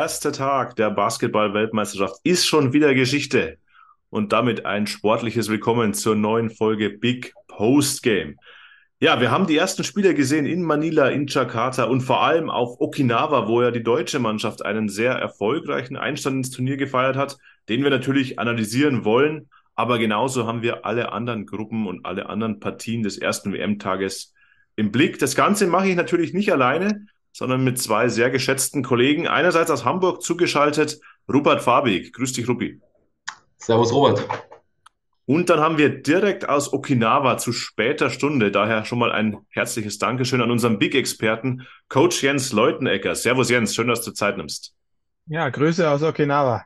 [0.00, 3.58] Der erste Tag der Basketball-Weltmeisterschaft ist schon wieder Geschichte.
[4.08, 8.38] Und damit ein sportliches Willkommen zur neuen Folge Big Post Game.
[8.98, 12.80] Ja, wir haben die ersten Spiele gesehen in Manila, in Jakarta und vor allem auf
[12.80, 17.36] Okinawa, wo ja die deutsche Mannschaft einen sehr erfolgreichen Einstand ins Turnier gefeiert hat,
[17.68, 19.50] den wir natürlich analysieren wollen.
[19.74, 24.32] Aber genauso haben wir alle anderen Gruppen und alle anderen Partien des ersten WM-Tages
[24.76, 25.18] im Blick.
[25.18, 29.28] Das Ganze mache ich natürlich nicht alleine, sondern mit zwei sehr geschätzten Kollegen.
[29.28, 31.00] Einerseits aus Hamburg zugeschaltet,
[31.32, 32.12] Rupert Fabig.
[32.12, 32.80] Grüß dich, Ruppi.
[33.58, 34.26] Servus, Robert.
[35.26, 39.98] Und dann haben wir direkt aus Okinawa zu später Stunde, daher schon mal ein herzliches
[39.98, 43.14] Dankeschön an unseren Big-Experten, Coach Jens Leutenecker.
[43.14, 44.74] Servus Jens, schön, dass du Zeit nimmst.
[45.26, 46.64] Ja, Grüße aus Okinawa.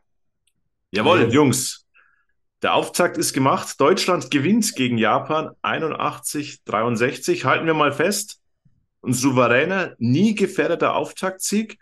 [0.92, 1.84] Jawohl, Jungs.
[2.62, 3.78] Der Auftakt ist gemacht.
[3.78, 7.44] Deutschland gewinnt gegen Japan 81-63.
[7.44, 8.40] Halten wir mal fest
[9.06, 11.78] ein souveräner, nie gefährdeter Auftaktsieg,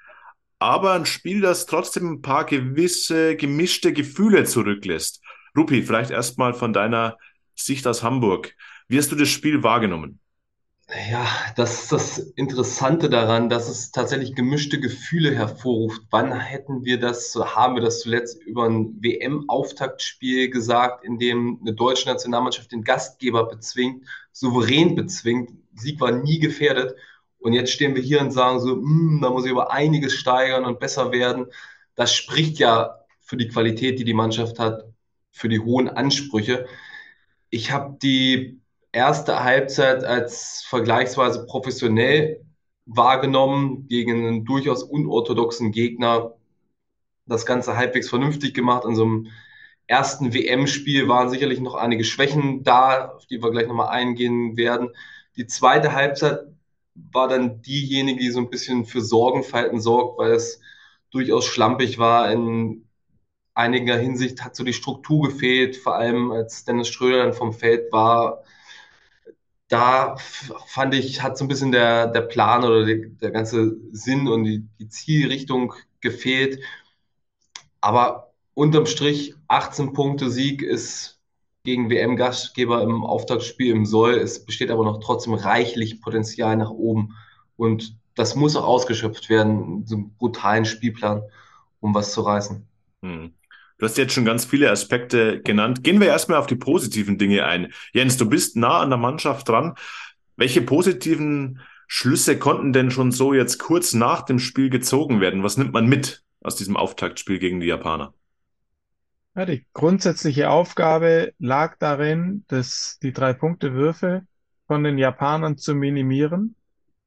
[0.59, 5.20] aber ein Spiel, das trotzdem ein paar gewisse gemischte Gefühle zurücklässt.
[5.56, 7.19] Rupi, vielleicht erstmal von deiner
[7.55, 8.55] Sicht aus Hamburg.
[8.89, 10.19] Wie hast du das Spiel wahrgenommen?
[11.11, 16.03] Ja, das ist das Interessante daran, dass es tatsächlich gemischte Gefühle hervorruft.
[16.11, 21.73] Wann hätten wir das, haben wir das zuletzt über ein WM-Auftaktspiel gesagt, in dem eine
[21.73, 26.95] deutsche Nationalmannschaft den Gastgeber bezwingt, souverän bezwingt, Sieg war nie gefährdet.
[27.43, 30.65] Und jetzt stehen wir hier und sagen so, hm, da muss ich über einiges steigern
[30.65, 31.47] und besser werden.
[31.95, 34.85] Das spricht ja für die Qualität, die die Mannschaft hat,
[35.33, 36.67] für die hohen Ansprüche.
[37.51, 38.61] Ich habe die
[38.93, 42.45] erste Halbzeit als vergleichsweise professionell
[42.87, 46.35] wahrgenommen gegen einen durchaus unorthodoxen Gegner.
[47.27, 48.85] Das Ganze halbwegs vernünftig gemacht.
[48.85, 49.29] In so einem
[49.86, 54.91] ersten WM-Spiel waren sicherlich noch einige Schwächen da, auf die wir gleich nochmal eingehen werden.
[55.36, 56.41] Die zweite Halbzeit
[56.95, 60.61] war dann diejenige, die so ein bisschen für Sorgenfalten sorgt, weil es
[61.11, 62.30] durchaus schlampig war.
[62.33, 62.86] In
[63.55, 67.92] einiger Hinsicht hat so die Struktur gefehlt, vor allem als Dennis Schröder dann vom Feld
[67.92, 68.45] war.
[69.69, 70.17] Da
[70.67, 74.45] fand ich, hat so ein bisschen der, der Plan oder die, der ganze Sinn und
[74.45, 76.63] die, die Zielrichtung gefehlt.
[77.83, 81.20] Aber unterm Strich 18 Punkte Sieg ist
[81.64, 84.14] gegen WM-Gastgeber im Auftaktspiel im Soll.
[84.14, 87.17] Es besteht aber noch trotzdem reichlich Potenzial nach oben.
[87.56, 91.22] Und das muss auch ausgeschöpft werden, so einem brutalen Spielplan,
[91.80, 92.67] um was zu reißen.
[93.02, 93.33] Hm.
[93.78, 95.83] Du hast jetzt schon ganz viele Aspekte genannt.
[95.83, 97.72] Gehen wir erstmal auf die positiven Dinge ein.
[97.92, 99.74] Jens, du bist nah an der Mannschaft dran.
[100.36, 105.42] Welche positiven Schlüsse konnten denn schon so jetzt kurz nach dem Spiel gezogen werden?
[105.42, 108.14] Was nimmt man mit aus diesem Auftaktspiel gegen die Japaner?
[109.35, 114.27] Ja, die grundsätzliche Aufgabe lag darin, dass die Drei-Punkte-Würfe
[114.67, 116.55] von den Japanern zu minimieren.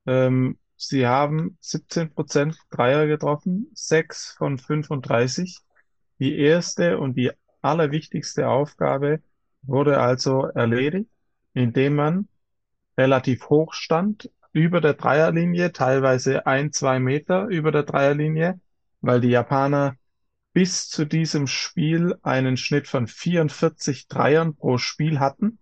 [0.08, 5.60] Ähm, sie haben 17 Prozent Dreier getroffen, 6 von 35.
[6.18, 7.32] Die erste und die
[7.62, 9.22] allerwichtigste Aufgabe
[9.62, 11.10] wurde also erledigt,
[11.54, 12.28] indem man
[12.98, 18.60] relativ hoch stand, über der Dreierlinie, teilweise ein, zwei Meter über der Dreierlinie,
[19.02, 19.96] weil die Japaner
[20.56, 25.60] bis zu diesem Spiel einen Schnitt von 44 Dreiern pro Spiel hatten.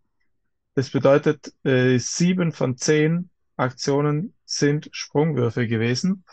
[0.76, 6.26] Das bedeutet, äh, sieben von zehn Aktionen sind Sprungwürfe gewesen.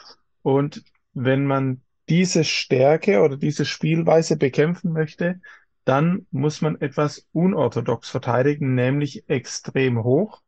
[0.43, 0.85] Und
[1.15, 5.41] wenn man diese Stärke oder diese Spielweise bekämpfen möchte,
[5.87, 10.43] dann muss man etwas unorthodox verteidigen, nämlich extrem hoch.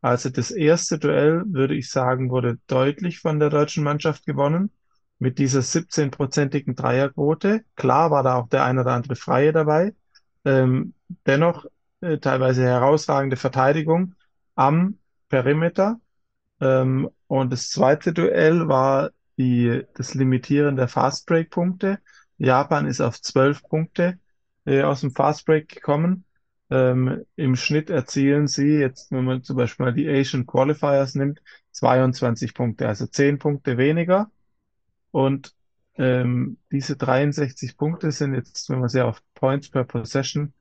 [0.00, 4.70] Also das erste Duell, würde ich sagen, wurde deutlich von der deutschen Mannschaft gewonnen
[5.18, 7.64] mit dieser 17-prozentigen Dreierquote.
[7.76, 9.94] Klar war da auch der ein oder andere Freie dabei.
[10.44, 10.94] Ähm,
[11.26, 11.66] dennoch
[12.00, 14.14] äh, teilweise herausragende Verteidigung
[14.54, 14.98] am
[15.28, 16.00] Perimeter.
[16.60, 21.98] Ähm, und das zweite Duell war die, das Limitieren der Fastbreak-Punkte.
[22.38, 24.18] Japan ist auf 12 Punkte
[24.64, 26.24] äh, aus dem Fastbreak gekommen.
[26.70, 31.40] Ähm, Im Schnitt erzielen sie, jetzt wenn man zum Beispiel mal die Asian Qualifiers nimmt,
[31.72, 34.30] 22 Punkte, also 10 Punkte weniger.
[35.10, 35.54] Und
[35.96, 40.52] ähm, diese 63 Punkte sind jetzt, wenn man sie auf Points per Possession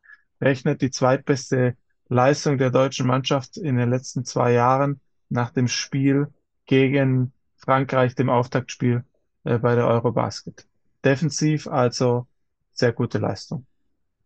[0.42, 1.76] rechnet, die zweitbeste
[2.10, 6.28] Leistung der deutschen Mannschaft in den letzten zwei Jahren nach dem Spiel
[6.66, 9.04] gegen Frankreich, dem Auftaktspiel
[9.44, 10.66] äh, bei der Eurobasket.
[11.04, 12.28] Defensiv also
[12.74, 13.66] sehr gute Leistung.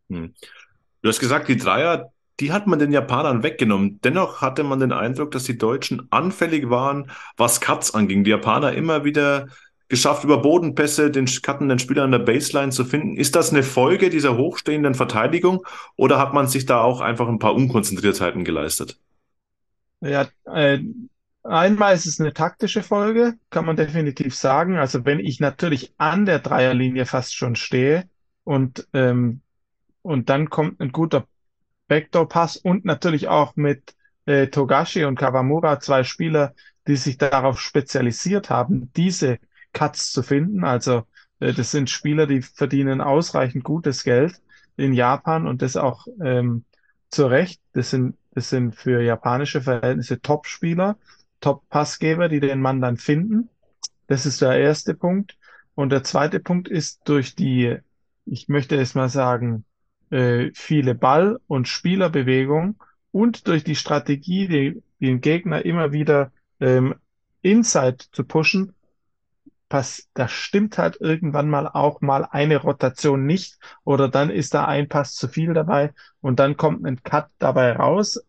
[0.10, 0.34] Hm.
[1.02, 4.00] Du hast gesagt, die Dreier, die hat man den Japanern weggenommen.
[4.04, 8.24] Dennoch hatte man den Eindruck, dass die Deutschen anfällig waren, was Cuts anging.
[8.24, 9.48] Die Japaner immer wieder
[9.92, 13.18] geschafft, über Bodenpässe den cuttenden Spieler an der Baseline zu finden.
[13.18, 15.64] Ist das eine Folge dieser hochstehenden Verteidigung
[15.98, 18.98] oder hat man sich da auch einfach ein paar Unkonzentriertheiten geleistet?
[20.00, 20.80] Ja, äh,
[21.44, 24.78] einmal ist es eine taktische Folge, kann man definitiv sagen.
[24.78, 28.10] Also wenn ich natürlich an der Dreierlinie fast schon stehe
[28.46, 29.42] und, ähm,
[30.02, 31.28] und dann kommt ein guter
[31.90, 33.94] Backdoor-Pass und natürlich auch mit
[34.26, 36.54] äh, Togashi und Kawamura zwei Spieler,
[36.88, 39.38] die sich darauf spezialisiert haben, diese
[39.74, 40.64] Cuts zu finden.
[40.64, 41.04] Also
[41.40, 44.42] äh, das sind Spieler, die verdienen ausreichend gutes Geld
[44.78, 46.66] in Japan und das auch ähm,
[47.10, 47.62] zu Recht.
[47.74, 50.98] Das sind, das sind für japanische Verhältnisse Top-Spieler,
[51.42, 53.50] Top-Passgeber, die den Mann dann finden.
[54.08, 55.38] Das ist der erste Punkt.
[55.76, 57.78] Und der zweite Punkt ist durch die,
[58.26, 59.66] ich möchte es mal sagen,
[60.10, 62.76] äh, viele Ball- und Spielerbewegung
[63.12, 66.96] und durch die Strategie, die, den Gegner immer wieder ähm,
[67.42, 68.74] Inside zu pushen,
[69.72, 74.66] pass, da stimmt halt irgendwann mal auch mal eine Rotation nicht oder dann ist da
[74.66, 78.22] ein Pass zu viel dabei und dann kommt ein Cut dabei raus.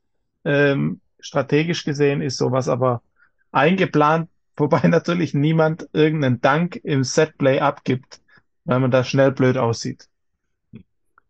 [0.44, 3.02] Ähm, strategisch gesehen ist sowas aber
[3.50, 8.20] eingeplant, wobei natürlich niemand irgendeinen Dank im Setplay abgibt,
[8.64, 10.06] weil man da schnell blöd aussieht.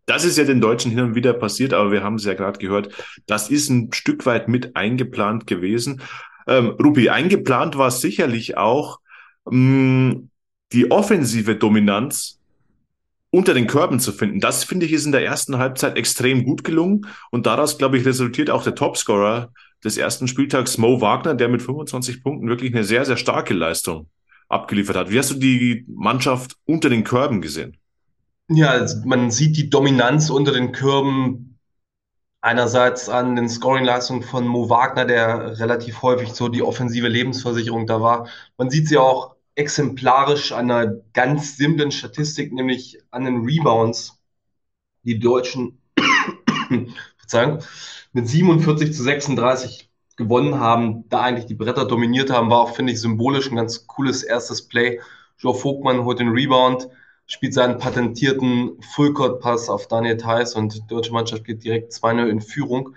[0.05, 2.59] Das ist ja den Deutschen hin und wieder passiert, aber wir haben es ja gerade
[2.59, 2.93] gehört,
[3.25, 6.03] das ist ein Stück weit mit eingeplant gewesen.
[6.47, 9.01] Ähm, Rupi, eingeplant war sicherlich auch
[9.51, 12.39] die offensive Dominanz
[13.31, 14.41] unter den Körben zu finden.
[14.41, 18.05] Das finde ich ist in der ersten Halbzeit extrem gut gelungen und daraus, glaube ich,
[18.05, 19.51] resultiert auch der Topscorer
[19.83, 24.09] des ersten Spieltags, Mo Wagner, der mit 25 Punkten wirklich eine sehr, sehr starke Leistung
[24.49, 25.11] abgeliefert hat.
[25.11, 27.79] Wie hast du die Mannschaft unter den Körben gesehen?
[28.49, 31.59] Ja, also man sieht die Dominanz unter den Kürben
[32.43, 38.01] einerseits an den Scoring-Leistungen von Mo Wagner, der relativ häufig so die offensive Lebensversicherung da
[38.01, 38.29] war.
[38.59, 44.19] Man sieht sie auch exemplarisch an einer ganz simplen Statistik, nämlich an den Rebounds.
[45.05, 45.83] Die Deutschen,
[47.19, 47.59] Verzeihung,
[48.13, 52.93] mit 47 zu 36 gewonnen haben, da eigentlich die Bretter dominiert haben, war auch, finde
[52.93, 55.01] ich, symbolisch ein ganz cooles erstes Play.
[55.39, 56.89] Joe Vogtmann holt den Rebound,
[57.27, 62.41] spielt seinen patentierten Full-Court-Pass auf Daniel Theiss und die deutsche Mannschaft geht direkt 2-0 in
[62.41, 62.95] Führung.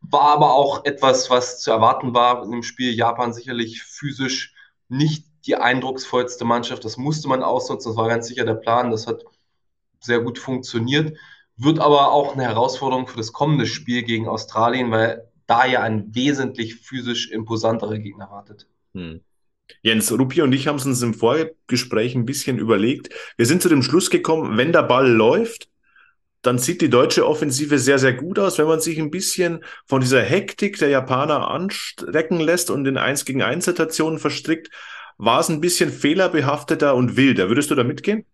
[0.00, 2.94] War aber auch etwas, was zu erwarten war dem Spiel.
[2.94, 4.54] Japan sicherlich physisch
[4.88, 6.84] nicht die eindrucksvollste Mannschaft.
[6.84, 7.90] Das musste man ausnutzen.
[7.90, 8.90] Das war ganz sicher der Plan.
[8.90, 9.24] Das hat
[10.00, 11.16] sehr gut funktioniert.
[11.56, 16.14] Wird aber auch eine Herausforderung für das kommende Spiel gegen Australien, weil da ja ein
[16.14, 18.66] wesentlich physisch imposanterer Gegner wartet.
[18.94, 19.20] Hm.
[19.82, 23.12] Jens, Rupi und ich haben es uns im Vorgespräch ein bisschen überlegt.
[23.36, 25.68] Wir sind zu dem Schluss gekommen, wenn der Ball läuft,
[26.42, 28.58] dann sieht die deutsche Offensive sehr, sehr gut aus.
[28.58, 33.24] Wenn man sich ein bisschen von dieser Hektik der Japaner anstrecken lässt und in 1
[33.24, 34.70] gegen 1 Situationen verstrickt,
[35.18, 37.48] war es ein bisschen fehlerbehafteter und wilder.
[37.48, 38.24] Würdest du da mitgehen?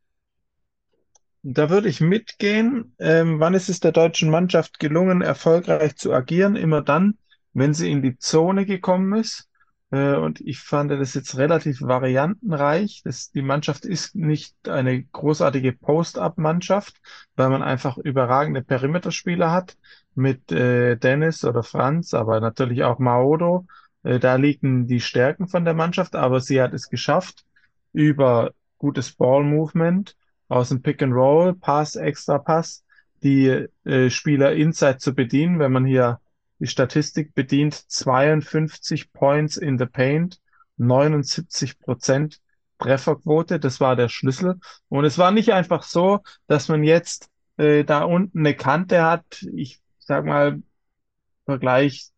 [1.43, 2.95] Da würde ich mitgehen.
[2.99, 6.55] Ähm, wann ist es der deutschen Mannschaft gelungen, erfolgreich zu agieren?
[6.57, 7.19] Immer dann,
[7.53, 9.49] wenn sie in die Zone gekommen ist.
[9.91, 13.03] Äh, und ich fand das jetzt relativ variantenreich.
[13.05, 16.97] Das, die Mannschaft ist nicht eine großartige Post-up-Mannschaft,
[17.37, 19.77] weil man einfach überragende Perimeterspieler hat
[20.15, 23.67] mit äh, Dennis oder Franz, aber natürlich auch Maodo.
[24.03, 27.45] Äh, da liegen die Stärken von der Mannschaft, aber sie hat es geschafft,
[27.93, 30.17] über gutes Ball-Movement
[30.49, 32.85] aus dem Pick and Roll, Pass, Extra Pass,
[33.23, 35.59] die äh, Spieler inside zu bedienen.
[35.59, 36.21] Wenn man hier
[36.59, 40.41] die Statistik bedient 52 Points in the Paint,
[40.77, 42.41] 79 Prozent
[42.79, 43.61] Trefferquote.
[43.61, 44.59] Das war der Schlüssel.
[44.89, 49.47] Und es war nicht einfach so, dass man jetzt äh, da unten eine Kante hat.
[49.55, 50.61] Ich sag mal,
[51.45, 52.12] Vergleich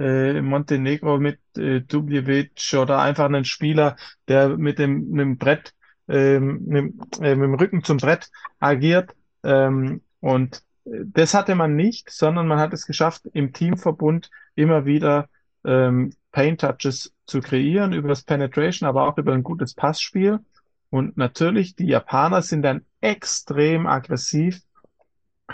[0.00, 3.96] äh, Montenegro mit äh, Dubljevic oder einfach einen Spieler,
[4.28, 5.74] der mit dem, mit dem Brett,
[6.08, 9.14] äh, mit, äh, mit dem Rücken zum Brett agiert.
[9.44, 15.28] Ähm, und das hatte man nicht, sondern man hat es geschafft, im Teamverbund immer wieder
[15.64, 20.40] ähm, Paint Touches zu kreieren über das Penetration, aber auch über ein gutes Passspiel.
[20.88, 24.60] Und natürlich, die Japaner sind dann extrem aggressiv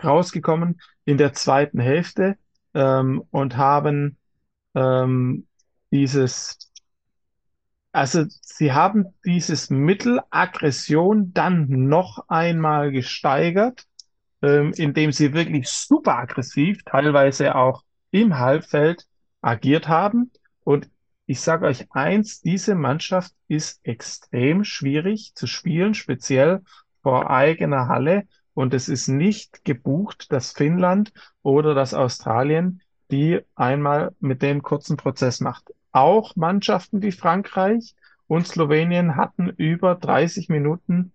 [0.03, 2.39] rausgekommen in der zweiten Hälfte
[2.75, 4.17] ähm, und haben
[4.77, 5.49] ähm,
[5.91, 6.71] dieses,
[7.91, 13.87] also sie haben dieses Mittel Aggression dann noch einmal gesteigert
[14.43, 19.07] ähm, indem sie wirklich super aggressiv, teilweise auch im Halbfeld
[19.41, 20.31] agiert haben.
[20.65, 20.91] Und
[21.27, 26.63] ich sage euch eins, diese Mannschaft ist extrem schwierig zu spielen, speziell
[27.03, 28.29] vor eigener Halle.
[28.55, 32.81] Und es ist nicht gebucht, dass Finnland oder das Australien
[33.11, 35.73] die einmal mit dem kurzen Prozess macht.
[35.93, 37.95] Auch Mannschaften wie Frankreich
[38.27, 41.13] und Slowenien hatten über 30 Minuten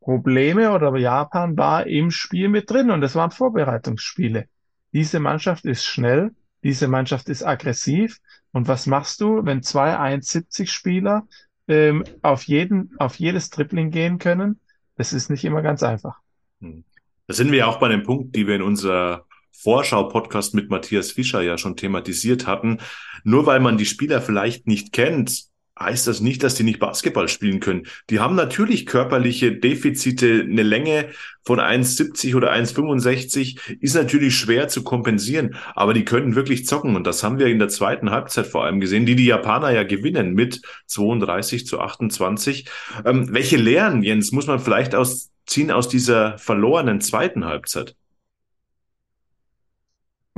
[0.00, 4.48] Probleme oder Japan war im Spiel mit drin und es waren Vorbereitungsspiele.
[4.92, 8.18] Diese Mannschaft ist schnell diese Mannschaft ist aggressiv.
[8.52, 11.26] Und was machst du, wenn zwei 1,70 Spieler
[11.68, 14.60] ähm, auf jeden, auf jedes Dribbling gehen können?
[14.96, 16.18] Das ist nicht immer ganz einfach.
[16.60, 16.84] Hm.
[17.26, 19.26] Da sind wir auch bei dem Punkt, die wir in unserer
[19.62, 22.78] Vorschau-Podcast mit Matthias Fischer ja schon thematisiert hatten.
[23.24, 25.48] Nur weil man die Spieler vielleicht nicht kennt,
[25.80, 27.86] heißt das nicht, dass die nicht Basketball spielen können.
[28.10, 30.46] Die haben natürlich körperliche Defizite.
[30.48, 31.10] Eine Länge
[31.44, 36.96] von 1,70 oder 1,65 ist natürlich schwer zu kompensieren, aber die können wirklich zocken.
[36.96, 39.84] Und das haben wir in der zweiten Halbzeit vor allem gesehen, die die Japaner ja
[39.84, 42.66] gewinnen mit 32 zu 28.
[43.04, 47.94] Ähm, welche Lehren, Jens, muss man vielleicht aus, ziehen aus dieser verlorenen zweiten Halbzeit?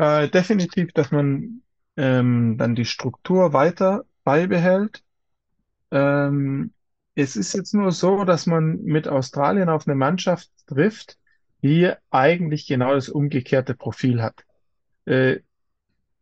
[0.00, 1.62] Äh, definitiv, dass man
[1.96, 5.02] ähm, dann die Struktur weiter beibehält
[5.90, 6.72] ähm,
[7.14, 11.18] es ist jetzt nur so, dass man mit Australien auf eine Mannschaft trifft,
[11.62, 14.44] die eigentlich genau das umgekehrte Profil hat.
[15.04, 15.40] Äh,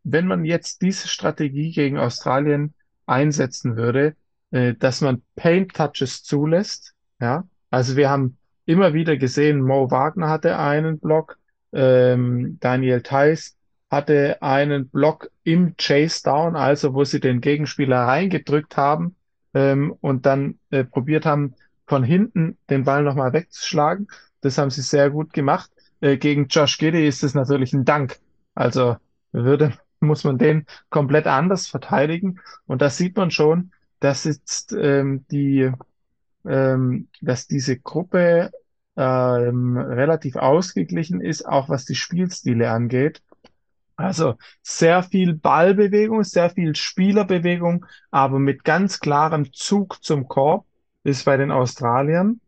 [0.03, 2.73] wenn man jetzt diese Strategie gegen Australien
[3.05, 4.15] einsetzen würde,
[4.51, 10.29] äh, dass man Paint Touches zulässt, ja, also wir haben immer wieder gesehen, Mo Wagner
[10.29, 11.37] hatte einen Block,
[11.71, 13.55] ähm, Daniel Theiss
[13.89, 19.15] hatte einen Block im Chase Down, also wo sie den Gegenspieler reingedrückt haben
[19.53, 21.55] ähm, und dann äh, probiert haben,
[21.87, 24.07] von hinten den Ball nochmal wegzuschlagen.
[24.41, 25.71] Das haben sie sehr gut gemacht.
[26.01, 28.19] Äh, gegen Josh Giddy ist es natürlich ein Dank.
[28.53, 28.97] Also
[29.31, 32.39] würde, muss man den komplett anders verteidigen.
[32.67, 35.71] Und da sieht man schon, dass jetzt ähm, die,
[36.45, 38.51] ähm, dass diese Gruppe
[38.95, 43.21] ähm, relativ ausgeglichen ist, auch was die Spielstile angeht.
[43.99, 50.65] Also sehr viel Ballbewegung, sehr viel Spielerbewegung, aber mit ganz klarem Zug zum Korb
[51.03, 52.39] ist bei den Australiern.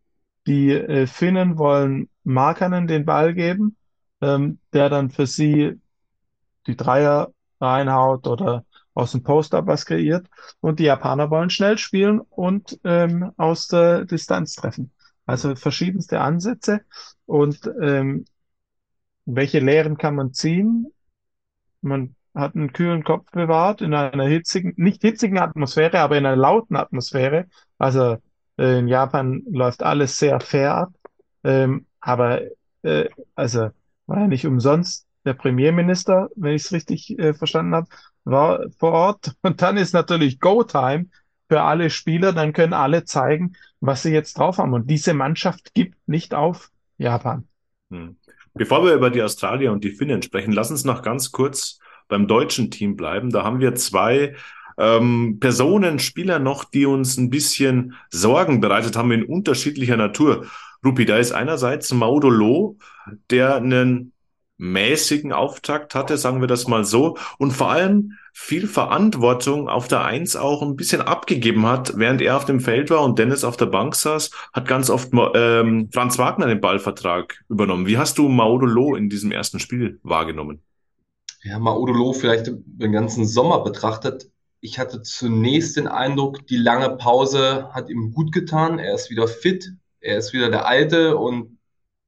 [0.46, 3.76] Die äh, Finnen wollen Markanen den Ball geben,
[4.22, 5.78] ähm, der dann für sie
[6.66, 7.30] die Dreier
[7.60, 10.28] reinhaut oder aus dem Post-up was kreiert.
[10.60, 14.90] Und die Japaner wollen schnell spielen und ähm, aus der Distanz treffen.
[15.26, 16.80] Also verschiedenste Ansätze.
[17.26, 18.24] Und ähm,
[19.26, 20.86] welche Lehren kann man ziehen?
[21.82, 26.36] Man hat einen kühlen Kopf bewahrt in einer hitzigen, nicht hitzigen Atmosphäre, aber in einer
[26.36, 27.46] lauten Atmosphäre.
[27.78, 28.16] Also
[28.58, 30.92] äh, in Japan läuft alles sehr fair ab.
[31.44, 32.42] Ähm, aber
[32.82, 33.70] äh, also
[34.06, 37.88] war ja nicht umsonst der Premierminister, wenn ich es richtig äh, verstanden habe,
[38.24, 39.34] war vor Ort.
[39.42, 41.06] Und dann ist natürlich Go-Time
[41.48, 42.32] für alle Spieler.
[42.32, 44.72] Dann können alle zeigen, was sie jetzt drauf haben.
[44.72, 47.46] Und diese Mannschaft gibt nicht auf Japan.
[47.90, 48.16] Hm.
[48.54, 51.78] Bevor wir über die Australier und die Finnen sprechen, lass uns noch ganz kurz
[52.08, 53.30] beim deutschen Team bleiben.
[53.30, 54.34] Da haben wir zwei
[54.78, 60.46] ähm, Personen, Spieler noch, die uns ein bisschen Sorgen bereitet haben in unterschiedlicher Natur.
[60.84, 62.76] Rupi, da ist einerseits Maudolo,
[63.30, 64.12] der einen
[64.58, 70.04] mäßigen Auftakt hatte, sagen wir das mal so, und vor allem viel Verantwortung auf der
[70.04, 73.58] Eins auch ein bisschen abgegeben hat, während er auf dem Feld war und Dennis auf
[73.58, 77.86] der Bank saß, hat ganz oft ähm, Franz Wagner den Ballvertrag übernommen.
[77.86, 80.62] Wie hast du Maudolo in diesem ersten Spiel wahrgenommen?
[81.42, 84.30] Ja, Maudolo vielleicht den ganzen Sommer betrachtet.
[84.60, 88.78] Ich hatte zunächst den Eindruck, die lange Pause hat ihm gut getan.
[88.78, 91.58] Er ist wieder fit, er ist wieder der Alte und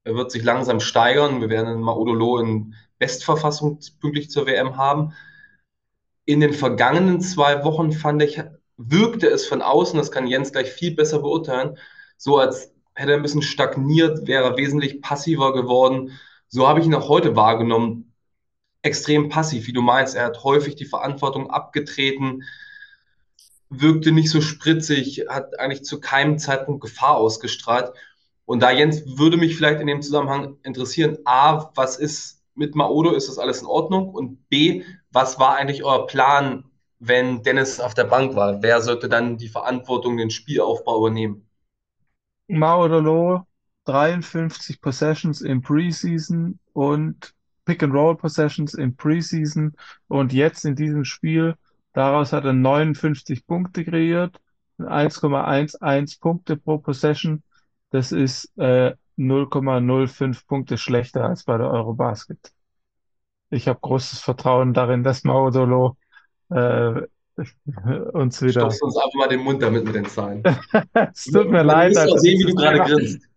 [0.04, 1.40] er wird sich langsam steigern.
[1.40, 5.12] Wir werden Maudolo in Bestverfassung pünktlich zur WM haben
[6.24, 8.40] in den vergangenen zwei Wochen fand ich,
[8.76, 11.78] wirkte es von außen, das kann Jens gleich viel besser beurteilen,
[12.16, 16.12] so als hätte er ein bisschen stagniert, wäre wesentlich passiver geworden.
[16.48, 18.12] So habe ich ihn auch heute wahrgenommen.
[18.82, 20.14] Extrem passiv, wie du meinst.
[20.14, 22.44] Er hat häufig die Verantwortung abgetreten,
[23.70, 27.92] wirkte nicht so spritzig, hat eigentlich zu keinem Zeitpunkt Gefahr ausgestrahlt.
[28.44, 33.12] Und da, Jens, würde mich vielleicht in dem Zusammenhang interessieren, A, was ist mit Maodo,
[33.12, 34.10] ist das alles in Ordnung?
[34.10, 36.64] Und B, was war eigentlich euer Plan,
[36.98, 38.62] wenn Dennis auf der Bank war?
[38.62, 41.48] Wer sollte dann die Verantwortung, den Spielaufbau übernehmen?
[42.48, 43.46] Maudolo,
[43.84, 47.32] 53 Possessions in Preseason und
[47.64, 49.74] Pick-and-Roll Possessions in Preseason
[50.08, 51.54] und jetzt in diesem Spiel,
[51.92, 54.40] daraus hat er 59 Punkte kreiert,
[54.78, 57.42] 1,11 Punkte pro Possession.
[57.90, 62.52] Das ist äh, 0,05 Punkte schlechter als bei der Eurobasket
[63.54, 65.96] ich habe großes Vertrauen darin, dass Maudolo
[66.50, 67.02] äh,
[68.12, 68.60] uns wieder.
[68.60, 70.42] Stopfst uns einfach mal den Mund damit mit den Zahlen.
[71.12, 71.92] es tut mir leid.
[71.92, 73.28] Ich also, sehen, wie du gerade grinst.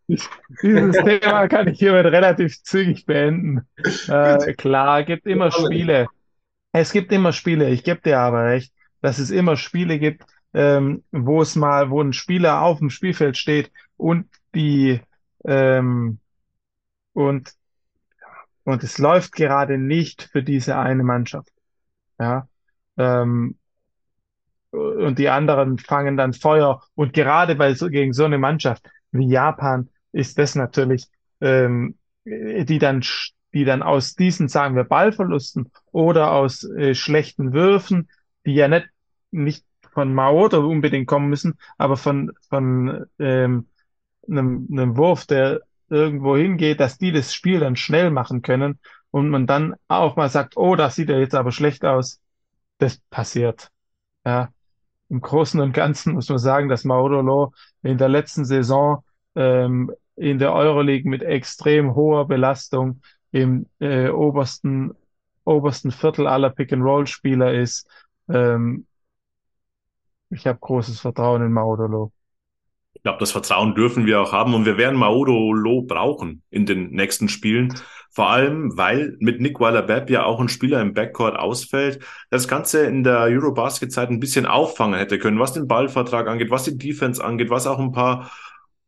[0.62, 3.68] Dieses Thema kann ich hiermit relativ zügig beenden.
[4.08, 6.08] Äh, klar, gibt immer Spiele.
[6.72, 7.70] Es gibt immer Spiele.
[7.70, 8.72] Ich gebe dir aber recht,
[9.02, 13.36] dass es immer Spiele gibt, ähm, wo es mal, wo ein Spieler auf dem Spielfeld
[13.36, 15.02] steht und die
[15.44, 16.20] ähm,
[17.14, 17.57] und
[18.68, 21.54] und es läuft gerade nicht für diese eine Mannschaft.
[22.20, 22.50] Ja,
[22.98, 23.56] ähm,
[24.72, 26.84] und die anderen fangen dann Feuer.
[26.94, 31.08] Und gerade bei so, gegen so eine Mannschaft wie Japan ist das natürlich,
[31.40, 31.96] ähm,
[32.26, 33.06] die dann,
[33.54, 38.10] die dann aus diesen, sagen wir, Ballverlusten oder aus äh, schlechten Würfen,
[38.46, 38.90] die ja nicht,
[39.32, 43.70] nicht von Maodo unbedingt kommen müssen, aber von, von ähm,
[44.28, 48.80] einem, einem Wurf, der irgendwo hingeht, dass die das Spiel dann schnell machen können
[49.12, 52.20] und man dann auch mal sagt, oh, das sieht ja jetzt aber schlecht aus.
[52.80, 53.70] Das passiert.
[54.26, 54.50] Ja,
[55.10, 59.04] im Großen und Ganzen muss man sagen, dass Maudolo in der letzten Saison
[59.36, 63.02] ähm, in der Euroleague mit extrem hoher Belastung
[63.32, 64.96] im äh, obersten,
[65.46, 67.88] obersten Viertel aller Pick-and-Roll-Spieler ist.
[68.30, 68.88] Ähm,
[70.30, 72.12] ich habe großes Vertrauen in Maudolo.
[72.98, 76.90] Ich glaube, das Vertrauen dürfen wir auch haben und wir werden Maudolo brauchen in den
[76.90, 77.76] nächsten Spielen.
[78.10, 82.86] Vor allem, weil mit Nick Weiler-Bepp ja auch ein Spieler im Backcourt ausfällt, das Ganze
[82.86, 87.24] in der Eurobasket-Zeit ein bisschen auffangen hätte können, was den Ballvertrag angeht, was die Defense
[87.24, 88.32] angeht, was auch ein paar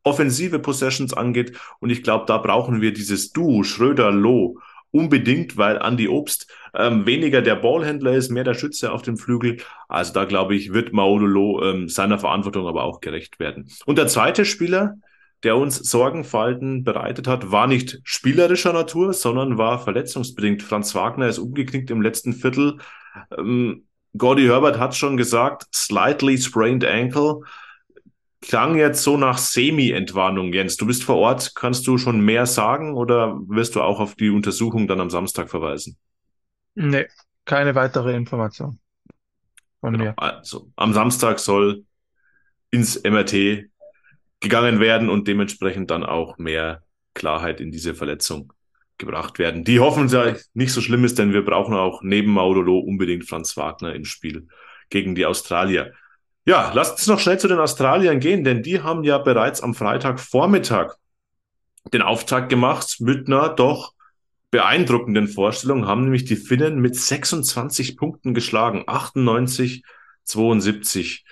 [0.04, 1.56] offensive Possessions angeht.
[1.80, 4.58] Und ich glaube, da brauchen wir dieses Du, Schröder-Loh,
[4.92, 9.58] unbedingt, weil Andy Obst ähm, weniger der Ballhändler ist, mehr der Schütze auf dem Flügel.
[9.88, 13.70] Also da glaube ich, wird Maudolo ähm, seiner Verantwortung aber auch gerecht werden.
[13.86, 14.96] Und der zweite Spieler,
[15.44, 20.62] der uns Sorgenfalten bereitet hat, war nicht spielerischer Natur, sondern war verletzungsbedingt.
[20.64, 22.78] Franz Wagner ist umgeknickt im letzten Viertel.
[23.38, 23.86] Ähm,
[24.18, 27.42] Gordy Herbert hat schon gesagt, slightly sprained ankle.
[28.42, 30.78] Klang jetzt so nach Semi-Entwarnung, Jens.
[30.78, 31.56] Du bist vor Ort.
[31.56, 35.50] Kannst du schon mehr sagen oder wirst du auch auf die Untersuchung dann am Samstag
[35.50, 35.98] verweisen?
[36.76, 37.08] Nee,
[37.46, 38.80] keine weitere Information
[39.82, 40.06] von genau.
[40.06, 40.14] mir.
[40.18, 41.84] Also am Samstag soll
[42.72, 43.70] ins MRT
[44.40, 48.54] gegangen werden und dementsprechend dann auch mehr Klarheit in diese Verletzung
[48.98, 49.64] gebracht werden.
[49.64, 53.58] Die hoffen ja nicht so schlimm ist, denn wir brauchen auch neben Maudolo unbedingt Franz
[53.58, 54.48] Wagner im Spiel
[54.90, 55.94] gegen die Australier.
[56.50, 59.76] Ja, lasst uns noch schnell zu den Australiern gehen, denn die haben ja bereits am
[59.76, 60.96] Freitagvormittag
[61.94, 63.94] den Auftakt gemacht mit einer doch
[64.50, 69.84] beeindruckenden Vorstellung, haben nämlich die Finnen mit 26 Punkten geschlagen, 98,
[70.24, 71.24] 72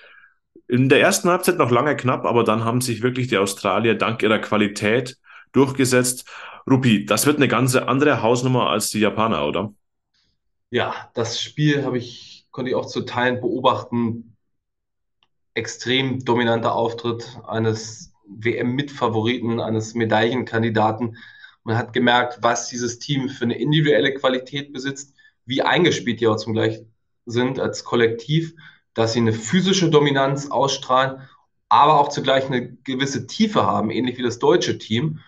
[0.68, 4.22] in der ersten Halbzeit noch lange knapp, aber dann haben sich wirklich die Australier dank
[4.22, 5.16] ihrer Qualität
[5.50, 6.28] durchgesetzt.
[6.70, 9.74] Rupi, das wird eine ganz andere Hausnummer als die Japaner, oder?
[10.70, 14.36] Ja, das Spiel habe ich, konnte ich auch zu Teilen beobachten.
[15.58, 21.16] Extrem dominanter Auftritt eines WM-Mitfavoriten, eines Medaillenkandidaten.
[21.64, 26.36] Man hat gemerkt, was dieses Team für eine individuelle Qualität besitzt, wie eingespielt die auch
[26.36, 26.82] zum Gleich
[27.26, 28.54] sind als Kollektiv
[28.98, 31.20] dass sie eine physische Dominanz ausstrahlen,
[31.68, 35.20] aber auch zugleich eine gewisse Tiefe haben, ähnlich wie das deutsche Team.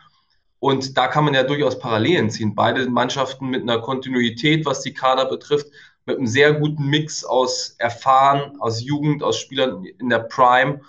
[0.58, 2.56] Und da kann man ja durchaus Parallelen ziehen.
[2.56, 5.68] Beide Mannschaften mit einer Kontinuität, was die Kader betrifft,
[6.06, 10.80] mit einem sehr guten Mix aus Erfahren, aus Jugend, aus Spielern in der Prime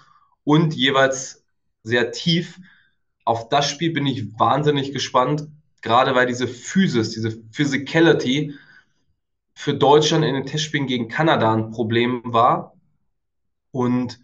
[0.44, 1.44] und jeweils
[1.84, 2.60] sehr tief.
[3.26, 5.48] Auf das Spiel bin ich wahnsinnig gespannt,
[5.82, 8.56] gerade weil diese Physis, diese Physicality
[9.54, 12.76] für Deutschland in den Testspielen gegen Kanada ein Problem war
[13.72, 14.20] und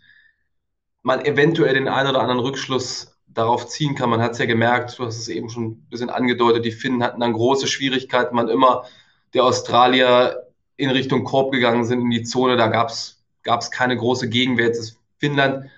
[1.04, 4.10] man eventuell den einen oder anderen Rückschluss darauf ziehen kann.
[4.10, 7.04] Man hat es ja gemerkt, du hast es eben schon ein bisschen angedeutet, die Finnen
[7.04, 8.86] hatten dann große Schwierigkeiten, man immer
[9.34, 10.47] der Australier
[10.78, 14.68] in Richtung Korb gegangen sind, in die Zone, da gab es keine große Gegenwehr.
[14.68, 15.70] Jetzt ist Finnland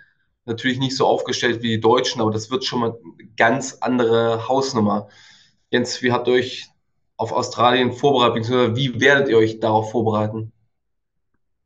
[0.45, 4.47] natürlich nicht so aufgestellt wie die Deutschen, aber das wird schon mal eine ganz andere
[4.47, 5.07] Hausnummer.
[5.71, 6.69] Jens, wie habt ihr euch
[7.15, 10.51] auf Australien vorbereitet, beziehungsweise wie werdet ihr euch darauf vorbereiten?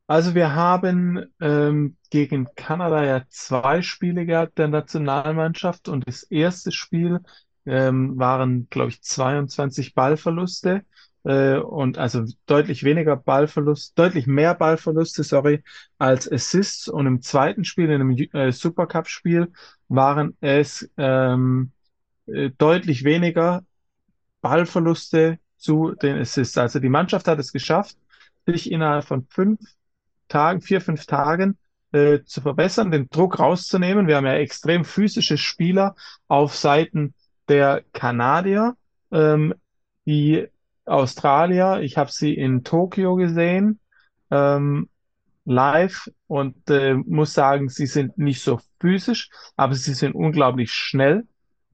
[0.07, 6.71] Also wir haben ähm, gegen Kanada ja zwei Spiele gehabt der Nationalmannschaft und das erste
[6.71, 7.21] Spiel
[7.65, 10.83] ähm, waren, glaube ich, 22 Ballverluste
[11.23, 15.63] äh, und also deutlich weniger Ballverlust, deutlich mehr Ballverluste, sorry,
[15.97, 19.51] als Assists und im zweiten Spiel, in einem äh, Supercup-Spiel,
[19.87, 21.71] waren es ähm,
[22.27, 23.63] äh, deutlich weniger
[24.41, 26.57] Ballverluste zu den Assists.
[26.57, 27.97] Also die Mannschaft hat es geschafft,
[28.45, 29.59] sich innerhalb von fünf
[30.27, 31.57] Tagen, vier, fünf Tagen
[31.93, 34.07] äh, zu verbessern, den Druck rauszunehmen.
[34.07, 35.95] Wir haben ja extrem physische Spieler
[36.27, 37.13] auf Seiten
[37.47, 38.75] der Kanadier.
[39.11, 39.53] Ähm,
[40.05, 40.47] die
[40.85, 43.79] Australier, ich habe sie in Tokio gesehen,
[44.31, 44.89] ähm,
[45.45, 51.25] live und äh, muss sagen, sie sind nicht so physisch, aber sie sind unglaublich schnell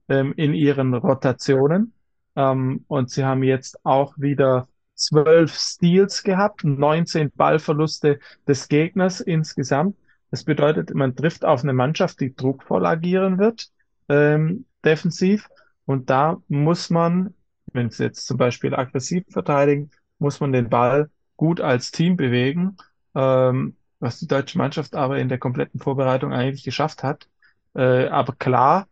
[0.09, 1.93] ähm, in ihren Rotationen.
[2.35, 9.95] Ähm, und sie haben jetzt auch wieder zwölf Steals gehabt, 19 Ballverluste des Gegners insgesamt.
[10.31, 13.69] Das bedeutet, man trifft auf eine Mannschaft, die druckvoll agieren wird,
[14.09, 15.49] ähm, defensiv.
[15.85, 17.33] Und da muss man,
[17.73, 22.77] wenn sie jetzt zum Beispiel aggressiv verteidigen, muss man den Ball gut als Team bewegen,
[23.15, 27.27] ähm, was die deutsche Mannschaft aber in der kompletten Vorbereitung eigentlich geschafft hat.
[27.75, 28.87] Äh, aber klar,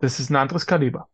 [0.00, 1.08] das ist ein anderes Kaliber.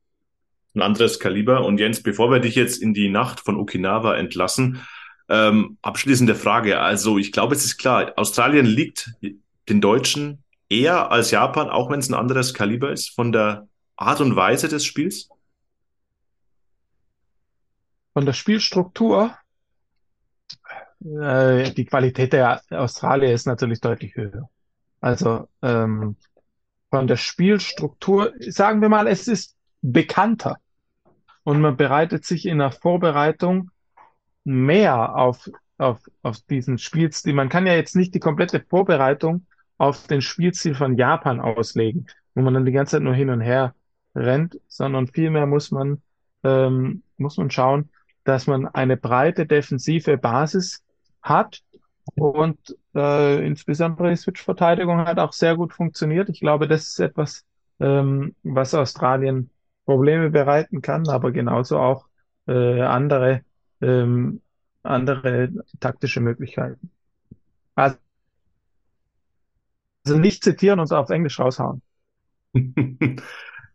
[0.74, 1.64] Ein anderes Kaliber.
[1.64, 4.80] Und Jens, bevor wir dich jetzt in die Nacht von Okinawa entlassen,
[5.28, 6.80] ähm, abschließende Frage.
[6.80, 9.12] Also ich glaube, es ist klar, Australien liegt
[9.68, 14.20] den Deutschen eher als Japan, auch wenn es ein anderes Kaliber ist, von der Art
[14.20, 15.28] und Weise des Spiels?
[18.14, 19.36] Von der Spielstruktur,
[21.04, 24.48] äh, die Qualität der Australier ist natürlich deutlich höher.
[25.00, 26.16] Also ähm,
[26.90, 30.58] von der Spielstruktur, sagen wir mal, es ist bekannter
[31.42, 33.70] und man bereitet sich in der Vorbereitung
[34.44, 37.34] mehr auf, auf, auf diesen Spielstil.
[37.34, 39.46] Man kann ja jetzt nicht die komplette Vorbereitung
[39.76, 43.40] auf den Spielstil von Japan auslegen, wo man dann die ganze Zeit nur hin und
[43.40, 43.74] her
[44.14, 46.00] rennt, sondern vielmehr muss man,
[46.44, 47.90] ähm, muss man schauen,
[48.24, 50.82] dass man eine breite defensive Basis
[51.22, 51.62] hat
[52.14, 52.58] und
[52.94, 56.28] äh, insbesondere die Switch-Verteidigung hat auch sehr gut funktioniert.
[56.28, 57.44] Ich glaube, das ist etwas,
[57.80, 59.50] ähm, was Australien
[59.84, 62.06] Probleme bereiten kann, aber genauso auch
[62.46, 63.42] äh, andere,
[63.80, 64.40] ähm,
[64.82, 66.90] andere taktische Möglichkeiten.
[67.74, 67.96] Also
[70.06, 71.82] also nicht zitieren und auf Englisch raushauen.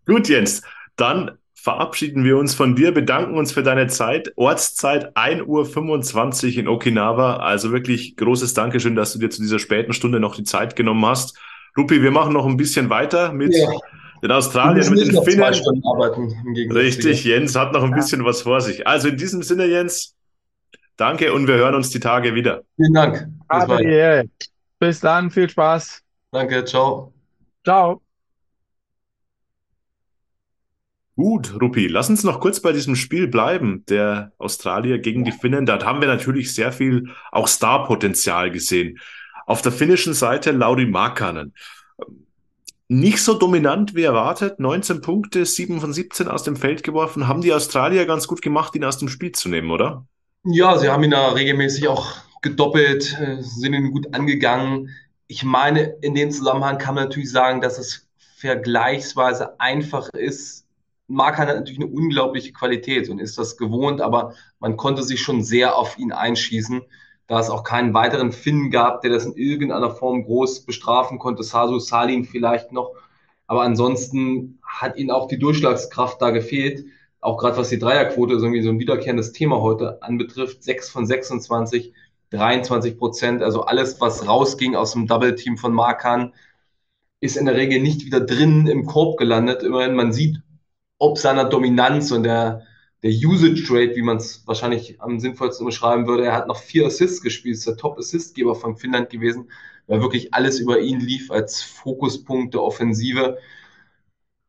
[0.05, 0.61] Gut, Jens.
[0.95, 4.31] Dann verabschieden wir uns von dir, bedanken uns für deine Zeit.
[4.35, 7.37] Ortszeit 1.25 Uhr in Okinawa.
[7.37, 11.05] Also wirklich großes Dankeschön, dass du dir zu dieser späten Stunde noch die Zeit genommen
[11.05, 11.37] hast.
[11.77, 13.69] Rupi, wir machen noch ein bisschen weiter mit ja.
[14.23, 15.43] den Australiern, mit den Finnen.
[15.43, 17.95] Arbeiten, Richtig, Jens hat noch ein ja.
[17.97, 18.87] bisschen was vor sich.
[18.87, 20.15] Also in diesem Sinne, Jens,
[20.97, 22.63] danke und wir hören uns die Tage wieder.
[22.77, 23.27] Vielen Dank.
[23.49, 24.29] Bis,
[24.79, 26.01] Bis dann, viel Spaß.
[26.31, 27.13] Danke, ciao.
[27.65, 28.01] Ciao.
[31.19, 35.65] Gut, Rupi, lass uns noch kurz bei diesem Spiel bleiben, der Australier gegen die Finnen.
[35.65, 38.99] Da haben wir natürlich sehr viel auch Starpotenzial gesehen.
[39.45, 41.53] Auf der finnischen Seite Lauri Markkanen.
[42.87, 47.27] Nicht so dominant wie erwartet, 19 Punkte, 7 von 17 aus dem Feld geworfen.
[47.27, 50.05] Haben die Australier ganz gut gemacht, ihn aus dem Spiel zu nehmen, oder?
[50.45, 54.89] Ja, sie haben ihn da regelmäßig auch gedoppelt, äh, sind ihn gut angegangen
[55.29, 60.65] ich meine, in dem Zusammenhang kann man natürlich sagen, dass es vergleichsweise einfach ist.
[61.09, 65.43] Markan hat natürlich eine unglaubliche Qualität und ist das gewohnt, aber man konnte sich schon
[65.43, 66.81] sehr auf ihn einschießen,
[67.27, 71.43] da es auch keinen weiteren Finn gab, der das in irgendeiner Form groß bestrafen konnte.
[71.43, 72.93] Sasu Salin vielleicht noch,
[73.47, 76.85] aber ansonsten hat ihnen auch die Durchschlagskraft da gefehlt.
[77.21, 80.63] Auch gerade was die Dreierquote, ist irgendwie so ein wiederkehrendes Thema heute anbetrifft.
[80.63, 81.93] Sechs von 26
[82.31, 83.41] 23 Prozent.
[83.41, 86.33] Also alles, was rausging aus dem Double-Team von Markan,
[87.21, 89.63] ist in der Regel nicht wieder drin im Korb gelandet.
[89.63, 90.41] Immerhin, man sieht,
[90.99, 92.63] ob seiner Dominanz und der,
[93.03, 96.25] der Usage Rate, wie man es wahrscheinlich am sinnvollsten beschreiben würde.
[96.25, 99.49] Er hat noch vier Assists gespielt, ist der Top-Assistgeber von Finnland gewesen,
[99.87, 103.37] weil wirklich alles über ihn lief als Fokuspunkt der Offensive.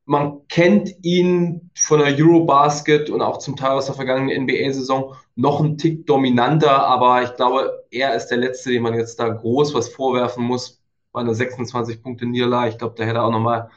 [0.05, 5.61] Man kennt ihn von der Eurobasket und auch zum Teil aus der vergangenen NBA-Saison noch
[5.61, 9.73] ein Tick dominanter, aber ich glaube, er ist der Letzte, dem man jetzt da groß
[9.75, 10.83] was vorwerfen muss
[11.13, 12.71] bei einer 26-Punkte-Niederlage.
[12.71, 13.71] Ich glaube, da hätte er auch nochmal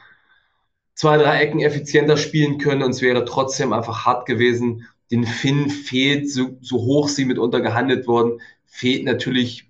[0.94, 4.86] zwei, drei Ecken effizienter spielen können und es wäre trotzdem einfach hart gewesen.
[5.10, 9.68] Den Finn fehlt, so, so hoch sie mitunter gehandelt wurden, fehlt natürlich